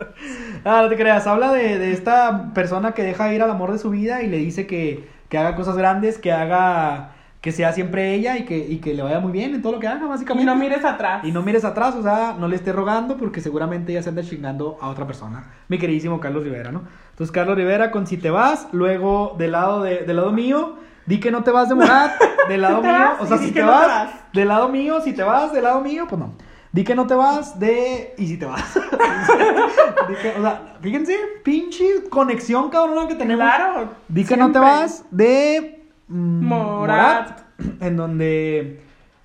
Ah, 0.63 0.79
no 0.81 0.89
te 0.89 0.95
creas, 0.95 1.27
habla 1.27 1.51
de, 1.51 1.77
de 1.77 1.91
esta 1.91 2.51
persona 2.53 2.93
que 2.93 3.03
deja 3.03 3.31
ir 3.33 3.43
al 3.43 3.51
amor 3.51 3.71
de 3.71 3.77
su 3.77 3.89
vida 3.91 4.23
y 4.23 4.27
le 4.27 4.37
dice 4.37 4.65
que, 4.65 5.07
que 5.29 5.37
haga 5.37 5.55
cosas 5.55 5.77
grandes, 5.77 6.17
que 6.17 6.31
haga, 6.31 7.14
que 7.45 7.51
sea 7.51 7.71
siempre 7.73 8.15
ella 8.15 8.39
y 8.39 8.43
que, 8.45 8.57
y 8.57 8.79
que 8.79 8.95
le 8.95 9.03
vaya 9.03 9.19
muy 9.19 9.31
bien 9.31 9.53
en 9.53 9.61
todo 9.61 9.73
lo 9.73 9.79
que 9.79 9.87
haga, 9.87 10.03
Y 10.03 10.09
básicamente. 10.09 10.45
no 10.47 10.55
mires 10.55 10.83
atrás. 10.83 11.23
Y 11.23 11.31
no 11.31 11.43
mires 11.43 11.63
atrás, 11.63 11.93
o 11.93 12.01
sea, 12.01 12.35
no 12.39 12.47
le 12.47 12.55
esté 12.55 12.73
rogando 12.73 13.17
porque 13.17 13.39
seguramente 13.39 13.93
ya 13.93 14.01
se 14.01 14.09
anda 14.09 14.23
chingando 14.23 14.79
a 14.81 14.89
otra 14.89 15.05
persona. 15.05 15.51
Mi 15.67 15.77
queridísimo 15.77 16.19
Carlos 16.19 16.43
Rivera, 16.43 16.71
¿no? 16.71 16.81
Entonces, 17.11 17.31
Carlos 17.31 17.55
Rivera 17.55 17.91
con 17.91 18.07
Si 18.07 18.17
te 18.17 18.31
vas, 18.31 18.67
luego 18.71 19.35
del 19.37 19.51
lado, 19.51 19.83
de, 19.83 19.97
del 19.99 20.15
lado 20.15 20.31
mío, 20.31 20.77
di 21.05 21.19
que 21.19 21.29
no 21.29 21.43
te 21.43 21.51
vas 21.51 21.69
de 21.69 21.75
Morat, 21.75 22.13
del 22.49 22.61
lado 22.61 22.81
mío, 22.81 22.91
vas, 22.91 23.21
o 23.21 23.25
sea, 23.27 23.37
y 23.37 23.39
si 23.41 23.51
te 23.51 23.61
no 23.61 23.67
vas, 23.67 23.87
vas. 23.87 24.09
del 24.33 24.47
lado 24.47 24.67
mío, 24.69 24.99
si 25.01 25.13
te 25.13 25.21
vas, 25.21 25.53
del 25.53 25.65
lado 25.65 25.81
mío, 25.81 26.07
pues 26.09 26.17
no. 26.19 26.33
Di 26.71 26.83
que 26.83 26.95
no 26.95 27.05
te 27.05 27.13
vas 27.13 27.59
de... 27.59 28.15
¿Y 28.17 28.25
si 28.27 28.37
te 28.37 28.45
vas? 28.47 28.73
Di 30.09 30.15
que- 30.15 30.33
o 30.37 30.41
sea, 30.41 30.75
fíjense, 30.81 31.15
pinche 31.43 31.85
conexión 32.09 32.69
cabrona 32.71 33.07
que 33.07 33.13
tenemos. 33.15 33.45
Claro. 33.45 33.89
Di 34.09 34.25
que 34.25 34.35
no 34.35 34.51
te 34.51 34.57
vas 34.59 35.05
de 35.11 35.85
mm, 36.07 36.43
Morat. 36.45 37.44
en 37.81 37.97
donde 37.97 38.79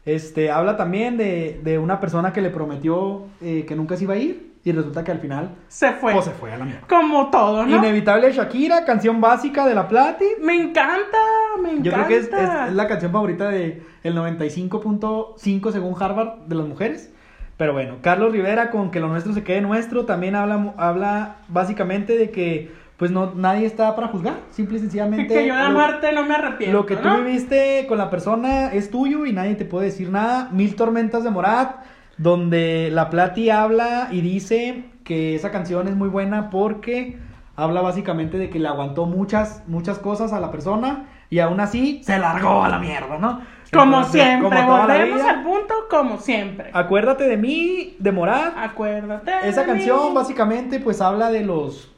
este 0.05 0.51
habla 0.51 0.77
también 0.77 1.17
de, 1.17 1.61
de 1.63 1.79
una 1.79 2.01
persona 2.01 2.33
que 2.33 2.41
le 2.41 2.51
prometió 2.51 3.27
eh, 3.43 3.65
que 3.67 3.77
nunca 3.77 3.97
se 3.97 4.05
iba 4.05 4.15
a 4.15 4.17
ir 4.19 4.51
y 4.65 4.73
resulta 4.73 5.05
que 5.05 5.11
al 5.11 5.21
final 5.21 5.51
Se 5.69 5.93
fue. 5.93 6.13
pues, 6.13 6.25
se 6.27 6.33
fue 6.33 6.53
a 6.53 6.59
la 6.59 6.65
mierda. 6.67 6.87
Como 6.87 7.31
todo, 7.31 7.65
¿no? 7.65 7.77
Inevitable 7.77 8.31
Shakira, 8.33 8.85
canción 8.85 9.21
básica 9.21 9.67
de 9.67 9.75
la 9.75 9.89
Plati. 9.89 10.25
Me 10.43 10.55
encanta, 10.55 11.19
me 11.63 11.71
encanta. 11.71 11.83
Yo 11.83 11.93
creo 11.93 12.07
que 12.07 12.17
es, 12.19 12.27
es- 12.27 12.69
es 12.69 12.75
la 12.75 12.87
canción 12.87 13.11
favorita 13.13 13.49
de 13.49 13.83
el 14.03 14.15
95.5 14.15 15.73
según 15.73 15.95
Harvard 16.03 16.41
de 16.47 16.55
las 16.55 16.67
mujeres. 16.67 17.13
Pero 17.57 17.73
bueno, 17.75 17.97
Carlos 18.01 18.33
Rivera 18.33 18.71
con 18.71 18.91
que 18.91 19.01
lo 19.01 19.09
nuestro 19.09 19.33
se 19.35 19.45
quede 19.45 19.61
nuestro 19.61 20.07
también 20.07 20.35
habla, 20.35 20.73
habla 20.79 21.37
básicamente 21.49 22.17
de 22.17 22.31
que 22.31 22.71
pues 23.01 23.11
no 23.11 23.33
nadie 23.35 23.65
está 23.65 23.97
para 23.97 24.09
juzgar, 24.09 24.35
simple 24.51 24.77
y 24.77 24.81
sencillamente 24.81 25.27
que 25.35 25.47
yo 25.47 25.55
de 25.55 25.63
amarte 25.63 26.13
no 26.13 26.23
me 26.27 26.35
arrepiento. 26.35 26.77
lo 26.77 26.85
que 26.85 26.97
tú 26.97 27.09
viviste 27.25 27.87
con 27.89 27.97
la 27.97 28.11
persona 28.11 28.75
es 28.75 28.91
tuyo 28.91 29.25
y 29.25 29.33
nadie 29.33 29.55
te 29.55 29.65
puede 29.65 29.87
decir 29.87 30.11
nada. 30.11 30.51
Mil 30.53 30.77
tormentas 30.77 31.25
de 31.25 31.31
Morat, 31.31 31.77
donde 32.19 32.91
la 32.93 33.09
Plati 33.09 33.49
habla 33.49 34.09
y 34.11 34.21
dice 34.21 34.85
que 35.03 35.35
esa 35.35 35.51
canción 35.51 35.89
es 35.89 35.97
muy 35.97 36.11
buena 36.11 36.51
porque 36.51 37.19
habla 37.57 37.81
básicamente 37.81 38.37
de 38.37 38.51
que 38.51 38.59
le 38.59 38.69
aguantó 38.69 39.07
muchas, 39.07 39.63
muchas 39.67 39.99
cosas 39.99 40.35
a 40.35 40.39
la 40.39 40.51
persona 40.51 41.07
y 41.31 41.39
aún 41.39 41.59
así 41.59 42.03
se 42.05 42.19
largó 42.19 42.65
a 42.65 42.69
la 42.69 42.79
mierda, 42.81 43.17
¿no? 43.17 43.41
Como 43.73 43.97
Entonces, 43.97 44.21
siempre, 44.21 44.63
como 44.63 44.77
volvemos 44.77 45.23
al 45.23 45.43
punto, 45.43 45.75
como 45.89 46.19
siempre. 46.19 46.69
Acuérdate 46.75 47.25
de 47.25 47.39
mí, 47.39 47.97
de 47.99 48.13
Morat. 48.13 48.53
Acuérdate. 48.59 49.33
Esa 49.45 49.63
de 49.63 49.69
canción 49.69 50.09
mí. 50.11 50.15
básicamente 50.17 50.81
pues 50.81 51.01
habla 51.01 51.31
de 51.31 51.45
los 51.45 51.91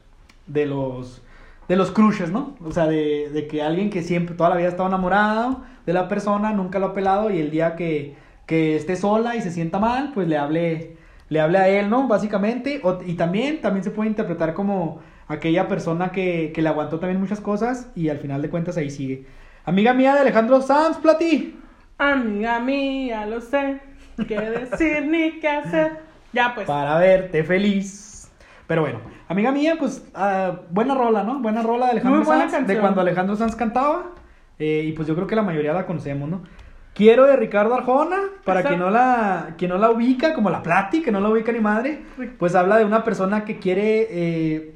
de 0.53 0.67
los 0.67 1.23
de 1.69 1.77
los 1.77 1.91
crushes, 1.93 2.31
¿no? 2.31 2.57
O 2.65 2.73
sea, 2.73 2.87
de, 2.87 3.31
de 3.31 3.47
que 3.47 3.63
alguien 3.63 3.89
que 3.91 4.03
siempre 4.03 4.35
toda 4.37 4.51
la 4.51 4.57
vida 4.57 4.67
ha 4.67 4.71
estado 4.71 4.89
enamorado 4.89 5.63
de 5.87 5.93
la 5.93 6.09
persona, 6.09 6.53
nunca 6.53 6.79
lo 6.79 6.87
ha 6.87 6.93
pelado 6.95 7.31
y 7.31 7.39
el 7.41 7.51
día 7.51 7.77
que, 7.77 8.17
que 8.47 8.77
esté 8.77 8.97
sola 8.97 9.37
y 9.37 9.41
se 9.43 9.51
sienta 9.51 9.79
mal, 9.79 10.11
pues 10.15 10.29
le 10.29 10.37
hable 10.39 10.97
le 11.29 11.41
hable 11.41 11.59
a 11.59 11.69
él, 11.69 11.89
¿no? 11.89 12.09
Básicamente, 12.09 12.81
O- 12.85 12.99
y 13.07 13.15
también 13.15 13.61
también 13.63 13.85
se 13.85 13.91
puede 13.91 14.11
interpretar 14.11 14.53
como 14.55 15.01
aquella 15.29 15.67
persona 15.69 16.13
que, 16.13 16.53
que 16.55 16.61
le 16.63 16.69
aguantó 16.69 16.99
también 16.99 17.21
muchas 17.21 17.41
cosas 17.41 17.91
y 17.95 18.09
al 18.11 18.19
final 18.19 18.43
de 18.43 18.51
cuentas 18.51 18.77
ahí 18.77 18.91
sigue. 18.91 19.25
Amiga 19.65 19.95
mía 19.95 20.15
de 20.15 20.21
Alejandro 20.21 20.61
Sanz, 20.61 20.99
Plati. 20.99 21.59
Amiga 21.99 22.61
mía, 22.61 23.27
lo 23.27 23.41
sé. 23.41 23.81
Qué 24.27 24.41
decir 24.41 25.07
ni 25.07 25.39
qué 25.41 25.49
hacer. 25.49 26.01
Ya 26.33 26.55
pues. 26.55 26.67
para 26.67 26.99
verte 26.99 27.45
feliz. 27.45 28.12
Pero 28.67 28.83
bueno, 28.83 29.01
amiga 29.29 29.53
mía, 29.53 29.77
pues 29.79 30.05
ah, 30.15 30.61
buena 30.71 30.95
rola, 30.95 31.23
¿no? 31.25 31.41
Buena 31.41 31.63
rola 31.63 31.87
de 31.87 31.93
Alejandro 31.93 32.19
Muy 32.21 32.27
buena 32.27 32.49
Sanz, 32.49 32.67
de 32.67 32.79
cuando 32.79 33.01
Alejandro 33.01 33.37
Sanz 33.37 33.57
cantaba. 33.57 34.11
eh, 34.59 34.85
y 34.87 34.93
pues 34.93 35.09
yo 35.09 35.15
creo 35.15 35.27
que 35.27 35.37
la 35.37 35.43
mayoría 35.43 35.73
la 35.73 35.87
conocemos, 35.87 36.29
¿no? 36.29 36.43
Quiero 36.95 37.25
de 37.27 37.37
Ricardo 37.37 37.75
Arjona, 37.75 38.19
para 38.45 38.61
Esa- 38.61 38.69
quien 38.69 38.81
no, 38.81 38.91
la, 38.91 39.55
quien 39.57 39.71
no 39.71 39.79
la 39.79 39.91
ubica, 39.91 40.35
como 40.35 40.51
la 40.51 40.63
Plati, 40.63 41.01
que 41.03 41.11
no 41.11 41.21
la 41.21 41.31
ubica 41.31 41.51
ni 41.51 41.61
madre, 41.61 42.03
pues 42.39 42.55
habla 42.55 42.77
de 42.77 42.85
una 42.85 43.03
persona 43.03 43.45
que 43.47 43.59
quiere 43.59 44.07
eh, 44.11 44.75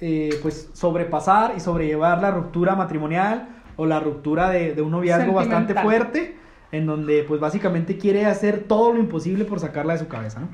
eh, 0.00 0.38
pues 0.42 0.70
sobrepasar 0.74 1.54
y 1.56 1.60
sobrellevar 1.60 2.20
la 2.20 2.30
ruptura 2.30 2.76
matrimonial 2.76 3.48
o 3.76 3.86
la 3.86 3.98
ruptura 3.98 4.50
de, 4.50 4.74
de 4.74 4.82
un 4.82 4.90
noviazgo 4.90 5.32
bastante 5.32 5.72
fuerte, 5.82 6.36
en 6.70 6.84
donde 6.86 7.24
pues 7.26 7.40
básicamente 7.40 7.96
quiere 7.96 8.26
hacer 8.26 8.64
todo 8.68 8.92
lo 8.92 8.98
imposible 9.00 9.44
por 9.46 9.58
sacarla 9.58 9.94
de 9.94 10.00
su 10.00 10.08
cabeza, 10.08 10.40
¿no? 10.40 10.48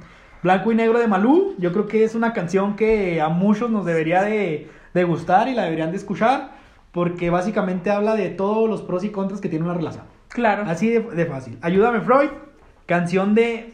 Blanco 0.44 0.70
y 0.70 0.74
Negro 0.76 0.98
de 1.00 1.09
Malú, 1.09 1.54
yo 1.59 1.72
creo 1.72 1.87
que 1.88 2.04
es 2.04 2.14
una 2.14 2.33
canción 2.35 2.76
que 2.76 3.20
a 3.20 3.28
muchos 3.30 3.70
nos 3.70 3.85
debería 3.85 4.22
de, 4.22 4.68
de 4.92 5.04
gustar 5.04 5.48
y 5.48 5.54
la 5.54 5.62
deberían 5.64 5.90
de 5.90 5.96
escuchar, 5.96 6.52
porque 6.92 7.30
básicamente 7.30 7.90
habla 7.90 8.14
de 8.14 8.28
todos 8.28 8.68
los 8.68 8.83
pros 8.83 9.02
y 9.04 9.09
contras 9.09 9.40
que 9.40 9.48
tiene 9.48 9.64
una 9.64 9.74
relación. 9.74 10.04
Claro. 10.28 10.64
Así 10.68 10.90
de, 10.90 11.00
de 11.00 11.26
fácil. 11.26 11.59
Ayúdame 11.62 12.00
Freud, 12.02 12.28
canción 12.87 13.35
de 13.35 13.72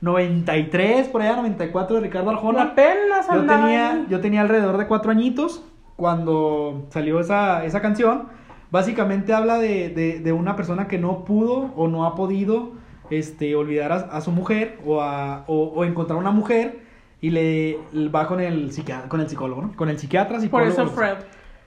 1993, 0.00 1.08
por 1.08 1.22
allá 1.22 1.36
94 1.36 1.96
de 1.96 2.02
Ricardo 2.02 2.30
Arjona. 2.30 2.62
Apenas 2.62 3.26
Yo 3.26 3.40
tenía, 3.46 4.06
yo 4.08 4.20
tenía 4.20 4.40
alrededor 4.42 4.78
de 4.78 4.86
cuatro 4.86 5.10
añitos 5.10 5.64
cuando 5.96 6.86
salió 6.90 7.20
esa, 7.20 7.64
esa 7.64 7.80
canción. 7.80 8.28
Básicamente 8.70 9.32
habla 9.32 9.58
de, 9.58 9.88
de- 9.88 10.20
de 10.20 10.32
una 10.32 10.56
persona 10.56 10.88
que 10.88 10.98
no 10.98 11.24
pudo 11.24 11.72
o 11.76 11.88
no 11.88 12.04
ha 12.06 12.14
podido 12.14 12.72
este, 13.18 13.54
olvidar 13.56 13.92
a, 13.92 13.96
a 13.96 14.20
su 14.20 14.30
mujer 14.30 14.78
o, 14.84 15.00
a, 15.00 15.44
o, 15.46 15.72
o 15.74 15.84
encontrar 15.84 16.18
una 16.18 16.30
mujer 16.30 16.80
y 17.20 17.30
le 17.30 17.78
va 18.14 18.26
con 18.26 18.40
el, 18.40 18.70
con 19.08 19.20
el 19.20 19.28
psicólogo, 19.28 19.62
¿no? 19.62 19.76
Con 19.76 19.88
el 19.88 19.98
psiquiatra, 19.98 20.38
Por 20.50 20.62
eso. 20.62 20.86
Fred. 20.88 21.16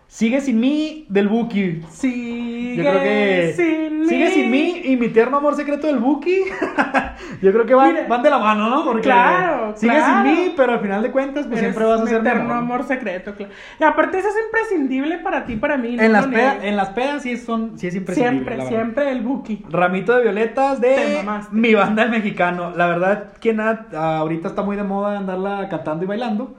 Sigue 0.08 0.40
sin 0.40 0.60
mí 0.60 1.06
del 1.10 1.28
Buki. 1.28 1.82
Sigue 1.90 2.76
Yo 2.78 2.84
creo 2.90 3.04
que 3.04 3.54
sin 3.58 4.00
mí. 4.00 4.06
sigue 4.08 4.30
sin 4.32 4.50
mí 4.52 4.82
y 4.86 4.96
mi 4.96 5.10
tierno 5.10 5.38
amor 5.38 5.56
secreto 5.56 5.86
del 5.88 5.98
Buki. 6.00 6.44
Yo 7.42 7.52
creo 7.52 7.66
que 7.66 7.76
van, 7.76 7.94
Mira. 7.94 8.08
van 8.08 8.24
de 8.24 8.30
la 8.30 8.38
mano, 8.40 8.70
¿no? 8.70 8.86
Porque 8.86 9.02
Claro, 9.02 9.74
sigue 9.76 9.94
claro. 9.94 10.30
sin 10.30 10.34
mí, 10.46 10.54
pero 10.56 10.74
al 10.74 10.80
final 10.80 11.04
de 11.04 11.12
cuentas, 11.12 11.46
pues 11.46 11.60
Eres 11.60 11.74
siempre 11.74 11.86
vas 11.86 12.02
a 12.02 12.08
ser 12.08 12.22
mi 12.22 12.30
eterno 12.30 12.54
amor. 12.54 12.84
secreto, 12.88 13.36
claro. 13.36 13.52
Y 13.80 13.84
aparte 13.84 14.20
eso 14.20 14.30
es 14.30 14.36
imprescindible 14.46 15.18
para 15.20 15.46
ti, 15.46 15.58
para 15.58 15.78
mí. 15.78 15.98
En 16.00 16.14
las, 16.14 16.26
pedas, 16.28 16.54
niegues. 16.54 16.70
en 16.70 16.78
las 16.78 16.90
pedas 16.92 17.22
sí, 17.24 17.36
son, 17.38 17.78
sí 17.78 17.88
es 17.88 17.96
imprescindible. 17.96 18.46
Siempre, 18.56 18.68
siempre 18.68 19.12
el 19.12 19.22
Buki. 19.22 19.66
Ramito 19.70 20.16
de 20.16 20.24
violetas 20.24 20.80
de 20.80 21.20
mi 21.52 21.74
banda 21.74 22.04
el 22.04 22.10
mexicano. 22.12 22.72
La 22.76 22.88
verdad 22.88 23.34
que 23.42 23.54
nada, 23.54 23.88
ahorita 24.20 24.48
está 24.48 24.62
muy 24.64 24.78
de 24.78 24.84
moda 24.84 25.18
andarla 25.18 25.68
cantando 25.70 26.06
y 26.06 26.08
bailando. 26.08 26.56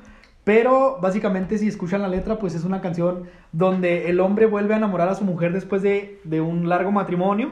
Pero 0.48 0.96
básicamente 1.02 1.58
si 1.58 1.68
escuchan 1.68 2.00
la 2.00 2.08
letra, 2.08 2.38
pues 2.38 2.54
es 2.54 2.64
una 2.64 2.80
canción 2.80 3.24
donde 3.52 4.08
el 4.08 4.18
hombre 4.18 4.46
vuelve 4.46 4.72
a 4.72 4.78
enamorar 4.78 5.10
a 5.10 5.14
su 5.14 5.22
mujer 5.22 5.52
después 5.52 5.82
de, 5.82 6.22
de 6.24 6.40
un 6.40 6.70
largo 6.70 6.90
matrimonio. 6.90 7.50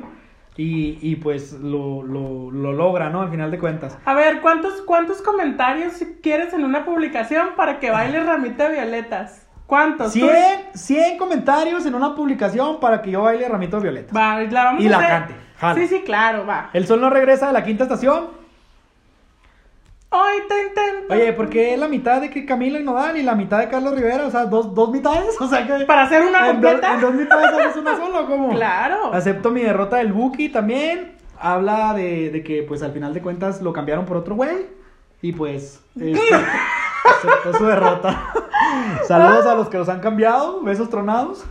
Y, 0.57 0.99
y, 1.03 1.17
pues 1.17 1.53
lo, 1.53 2.03
lo, 2.03 2.51
lo 2.51 2.73
logra, 2.73 3.11
¿no? 3.11 3.21
Al 3.21 3.29
final 3.31 3.51
de 3.51 3.59
cuentas. 3.59 3.99
A 4.07 4.15
ver, 4.15 4.41
¿cuántos, 4.41 4.81
¿cuántos 4.81 5.21
comentarios 5.21 6.03
quieres 6.23 6.55
en 6.55 6.65
una 6.65 6.87
publicación 6.87 7.49
para 7.55 7.81
que 7.81 7.91
baile 7.91 8.25
Ramita 8.25 8.71
de 8.71 8.81
Violetas? 8.81 9.47
¿Cuántos? 9.67 10.15
Tú- 10.15 10.21
100, 10.21 10.31
100 10.73 11.19
comentarios 11.19 11.85
en 11.85 11.95
una 11.95 12.15
publicación 12.15 12.81
para 12.81 13.03
que 13.03 13.11
yo 13.11 13.21
baile 13.21 13.47
Ramito 13.47 13.77
de 13.77 13.83
Violetas. 13.83 14.17
Va, 14.17 14.41
la 14.45 14.65
vamos 14.65 14.83
Y 14.83 14.87
a 14.87 14.91
la 14.93 14.97
hacer. 14.97 15.09
cante, 15.11 15.35
jala. 15.59 15.75
Sí, 15.75 15.87
sí, 15.89 16.01
claro, 16.07 16.47
va. 16.47 16.71
El 16.73 16.87
sol 16.87 17.03
no 17.03 17.11
regresa 17.11 17.49
de 17.49 17.53
la 17.53 17.63
quinta 17.63 17.83
estación. 17.85 18.46
Hoy 20.19 20.43
te 20.49 20.63
intento. 20.63 21.15
Oye, 21.15 21.33
¿por 21.33 21.49
qué 21.51 21.77
la 21.77 21.89
mitad 21.89 22.21
de 22.21 22.31
que 22.31 22.45
Camilo 22.47 22.79
y 22.79 22.83
Nodal 22.85 23.17
y 23.17 23.23
la 23.23 23.35
mitad 23.35 23.59
de 23.59 23.69
Carlos 23.69 23.95
Rivera? 23.95 24.27
O 24.27 24.31
sea, 24.31 24.47
dos, 24.47 24.75
dos 24.75 24.91
mitades. 24.91 25.39
O 25.41 25.47
sea 25.47 25.67
que. 25.67 25.85
Para 25.85 26.03
hacer 26.05 26.23
una 26.25 26.49
en, 26.51 26.61
do- 26.61 26.69
completa. 26.69 26.95
en 26.95 27.01
dos 27.01 27.15
mitades 27.15 27.47
haces 27.53 27.77
una 27.77 27.97
sola, 27.97 28.21
¿o 28.21 28.27
¿cómo? 28.27 28.51
Claro. 28.55 29.13
Acepto 29.13 29.51
mi 29.51 29.61
derrota 29.63 29.97
del 29.97 30.13
Buki 30.13 30.49
también. 30.49 31.17
Habla 31.39 31.93
de, 31.95 32.31
de 32.31 32.43
que, 32.43 32.63
pues, 32.63 32.83
al 32.83 32.93
final 32.93 33.13
de 33.13 33.21
cuentas 33.21 33.61
lo 33.61 33.73
cambiaron 33.73 34.07
por 34.07 34.17
otro 34.17 34.35
güey. 34.37 34.67
Y 35.23 35.33
pues. 35.33 35.81
este, 36.01 36.35
aceptó 37.05 37.59
su 37.59 37.65
derrota. 37.67 38.33
Saludos 39.07 39.47
a 39.47 39.55
los 39.55 39.69
que 39.69 39.79
los 39.79 39.89
han 39.89 40.01
cambiado. 40.01 40.63
Besos 40.63 40.89
tronados. 40.89 41.45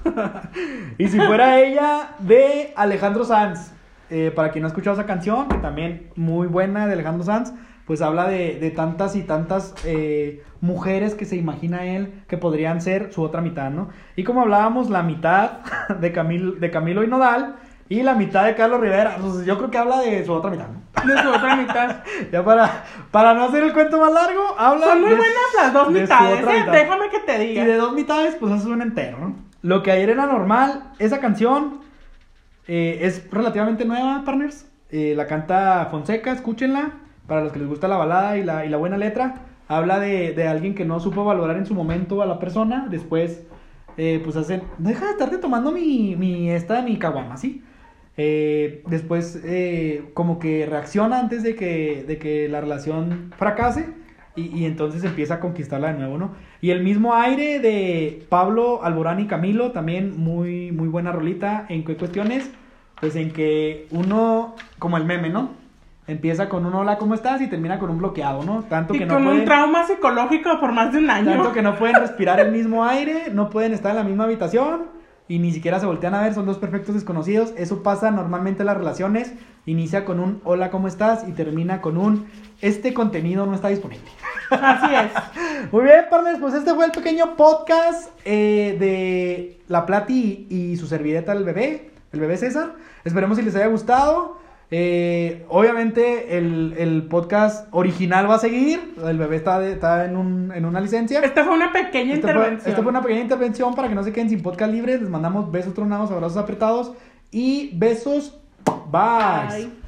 y 0.98 1.08
si 1.08 1.20
fuera 1.20 1.60
ella, 1.60 2.10
de 2.20 2.74
Alejandro 2.76 3.24
Sanz. 3.26 3.72
Eh, 4.10 4.32
para 4.36 4.52
quien 4.52 4.62
no 4.62 4.68
ha 4.68 4.70
escuchado 4.70 4.96
esa 4.96 5.08
canción, 5.08 5.48
que 5.48 5.58
también 5.58 6.12
muy 6.16 6.46
buena 6.48 6.86
de 6.86 6.94
Alejandro 6.94 7.24
Sanz, 7.24 7.54
pues 7.86 8.02
habla 8.02 8.28
de, 8.28 8.60
de 8.60 8.72
tantas 8.72 9.16
y 9.16 9.22
tantas 9.24 9.76
eh, 9.86 10.44
mujeres 10.62 11.14
que 11.16 11.26
se 11.26 11.36
imagina 11.36 11.86
él 11.86 12.24
que 12.28 12.38
podrían 12.38 12.82
ser 12.82 13.14
su 13.14 13.22
otra 13.22 13.42
mitad, 13.42 13.70
¿no? 13.70 13.90
Y 14.16 14.24
como 14.24 14.42
hablábamos, 14.42 14.90
la 14.90 15.04
mitad 15.04 15.60
de, 16.00 16.12
Camil, 16.12 16.60
de 16.60 16.72
Camilo 16.72 17.04
y 17.04 17.08
Nodal 17.08 17.58
y 17.88 18.02
la 18.02 18.16
mitad 18.16 18.46
de 18.46 18.56
Carlos 18.56 18.82
Rivera, 18.82 19.18
pues 19.22 19.46
yo 19.46 19.58
creo 19.60 19.70
que 19.70 19.78
habla 19.78 20.00
de 20.00 20.26
su 20.26 20.34
otra 20.34 20.50
mitad, 20.50 20.66
¿no? 20.70 20.82
De 21.14 21.22
su 21.22 21.30
otra 21.30 21.56
mitad. 21.56 21.98
Ya 22.32 22.44
para, 22.44 22.84
para 23.12 23.36
no 23.36 23.44
hacer 23.44 23.64
el 23.64 23.74
cuento 23.74 24.00
más 24.00 24.12
largo, 24.12 24.42
habla 24.58 24.88
Son 24.88 25.02
muy 25.02 25.10
de- 25.12 25.16
buenas 25.18 25.38
las 25.56 25.72
dos 25.74 25.92
mitades, 25.92 26.40
¿eh? 26.40 26.60
mitad. 26.60 26.72
Déjame 26.72 27.10
que 27.12 27.20
te 27.20 27.44
Y 27.44 27.48
diga. 27.50 27.66
de 27.66 27.76
dos 27.76 27.94
mitades, 27.94 28.36
pues 28.40 28.52
haces 28.52 28.66
un 28.66 28.82
entero, 28.82 29.20
¿no? 29.20 29.36
Lo 29.62 29.84
que 29.84 29.92
ayer 29.92 30.10
era 30.10 30.26
normal, 30.26 30.92
esa 30.98 31.20
canción 31.20 31.82
eh, 32.68 33.00
es 33.02 33.30
relativamente 33.32 33.86
nueva, 33.86 34.24
partners. 34.26 34.66
Eh, 34.90 35.14
la 35.16 35.28
canta 35.28 35.88
Fonseca, 35.92 36.32
escúchenla. 36.32 36.92
Para 37.28 37.42
los 37.42 37.52
que 37.52 37.60
les 37.60 37.68
gusta 37.68 37.88
la 37.88 37.98
balada 37.98 38.38
y 38.38 38.44
la, 38.44 38.66
y 38.66 38.70
la 38.70 38.78
buena 38.78 38.98
letra. 38.98 39.42
Habla 39.68 40.00
de, 40.00 40.34
de 40.34 40.48
alguien 40.48 40.76
que 40.76 40.86
no 40.86 41.00
supo 41.00 41.26
valorar 41.26 41.58
en 41.58 41.66
su 41.66 41.74
momento 41.74 42.22
a 42.22 42.26
la 42.26 42.38
persona. 42.38 42.88
Después, 42.90 43.46
eh, 43.98 44.22
pues 44.24 44.36
hacen. 44.36 44.62
Deja 44.78 45.06
de 45.06 45.12
estarte 45.12 45.38
tomando 45.40 45.72
mi, 45.72 46.16
mi 46.16 46.52
esta, 46.52 46.82
mi 46.82 46.98
caguama, 46.98 47.38
¿sí? 47.38 47.64
Eh, 48.18 48.84
después, 48.88 49.42
eh, 49.44 50.12
como 50.14 50.38
que 50.40 50.66
reacciona 50.66 51.20
antes 51.20 51.42
de 51.44 51.56
que, 51.56 52.06
de 52.08 52.18
que 52.20 52.48
la 52.48 52.62
relación 52.62 53.34
fracase. 53.38 53.88
Y, 54.36 54.56
y 54.56 54.66
entonces 54.66 55.04
empieza 55.04 55.36
a 55.36 55.40
conquistarla 55.40 55.94
de 55.94 56.00
nuevo, 56.00 56.18
¿no? 56.18 56.34
Y 56.62 56.72
el 56.72 56.84
mismo 56.84 57.16
aire 57.16 57.60
de 57.60 58.26
Pablo 58.30 58.84
Alborán 58.84 59.20
y 59.20 59.28
Camilo, 59.28 59.72
también 59.72 60.16
muy, 60.16 60.72
muy 60.72 60.90
buena 60.90 61.12
rolita. 61.12 61.66
¿En 61.70 61.84
cuestiones? 61.84 62.52
Pues 63.00 63.16
en 63.16 63.32
que 63.32 63.88
uno, 63.92 64.56
como 64.78 64.98
el 64.98 65.06
meme, 65.06 65.30
¿no? 65.30 65.65
Empieza 66.08 66.50
con 66.50 66.66
un 66.66 66.74
hola, 66.76 66.98
¿cómo 67.00 67.16
estás? 67.16 67.42
Y 67.42 67.48
termina 67.48 67.80
con 67.80 67.90
un 67.90 67.98
bloqueado, 67.98 68.44
¿no? 68.44 68.64
Tanto 68.64 68.94
Y 68.94 69.00
que 69.00 69.06
no 69.08 69.16
con 69.16 69.24
un 69.24 69.30
pueden, 69.30 69.46
trauma 69.46 69.88
psicológico 69.88 70.60
por 70.60 70.72
más 70.72 70.94
de 70.94 71.00
un 71.00 71.10
año. 71.10 71.32
tanto 71.32 71.52
que 71.52 71.64
no 71.64 71.76
pueden 71.78 71.96
respirar 72.00 72.40
el 72.40 72.52
mismo 72.52 72.86
aire, 72.86 73.30
no 73.32 73.50
pueden 73.50 73.74
estar 73.74 73.92
en 73.92 73.98
la 73.98 74.04
misma 74.04 74.26
habitación 74.26 74.84
y 75.28 75.40
ni 75.40 75.52
siquiera 75.52 75.80
se 75.80 75.88
voltean 75.88 76.14
a 76.14 76.22
ver, 76.22 76.36
son 76.36 76.46
dos 76.46 76.60
perfectos 76.60 76.94
desconocidos. 76.94 77.54
Eso 77.58 77.82
pasa 77.82 78.12
normalmente 78.12 78.62
en 78.62 78.68
las 78.68 78.78
relaciones. 78.78 79.34
Inicia 79.66 80.06
con 80.06 80.20
un 80.20 80.42
hola, 80.44 80.70
¿cómo 80.70 80.88
estás? 80.88 81.28
Y 81.28 81.32
termina 81.32 81.82
con 81.82 81.98
un 81.98 82.28
este 82.62 82.94
contenido 82.94 83.48
no 83.48 83.56
está 83.56 83.70
disponible. 83.70 84.06
Así 84.52 84.94
es. 84.94 85.72
Muy 85.72 85.86
bien, 85.86 86.06
partners, 86.12 86.38
pues 86.40 86.54
este 86.54 86.76
fue 86.76 86.86
el 86.86 86.92
pequeño 86.92 87.36
podcast 87.36 88.12
eh, 88.26 88.78
de 88.80 89.60
La 89.68 89.88
Plati 89.88 90.46
y 90.52 90.78
su 90.78 90.86
servilleta 90.86 91.34
del 91.34 91.44
bebé, 91.44 91.90
el 92.14 92.20
bebé 92.20 92.38
César. 92.38 92.76
Esperemos 93.04 93.38
si 93.40 93.44
les 93.44 93.56
haya 93.56 93.66
gustado. 93.68 94.45
Eh, 94.72 95.46
obviamente 95.50 96.38
el, 96.38 96.74
el 96.78 97.04
podcast 97.04 97.68
original 97.72 98.30
va 98.30 98.36
a 98.36 98.40
seguir. 98.40 98.96
El 99.06 99.18
bebé 99.18 99.36
está, 99.36 99.60
de- 99.60 99.74
está 99.74 100.06
en, 100.06 100.18
un, 100.18 100.52
en 100.54 100.66
una 100.66 100.82
licencia. 100.82 101.20
Esta 101.22 101.44
fue 101.44 101.54
una 101.54 101.72
pequeña 101.72 102.14
Esta 102.16 102.28
fue, 102.28 102.36
intervención. 102.38 102.70
esta 102.70 102.82
fue 102.82 102.90
una 102.92 103.02
pequeña 103.02 103.22
intervención 103.22 103.76
para 103.76 103.88
que 103.90 103.96
no 103.96 104.04
se 104.04 104.12
queden 104.12 104.30
sin 104.30 104.42
podcast 104.42 104.72
libre. 104.74 104.98
Les 104.98 105.10
mandamos 105.10 105.52
besos 105.52 105.74
tronados, 105.74 106.10
abrazos 106.12 106.38
apretados 106.38 106.94
y 107.32 107.72
besos. 107.78 108.40
Bye. 108.92 109.48
Bye. 109.66 109.85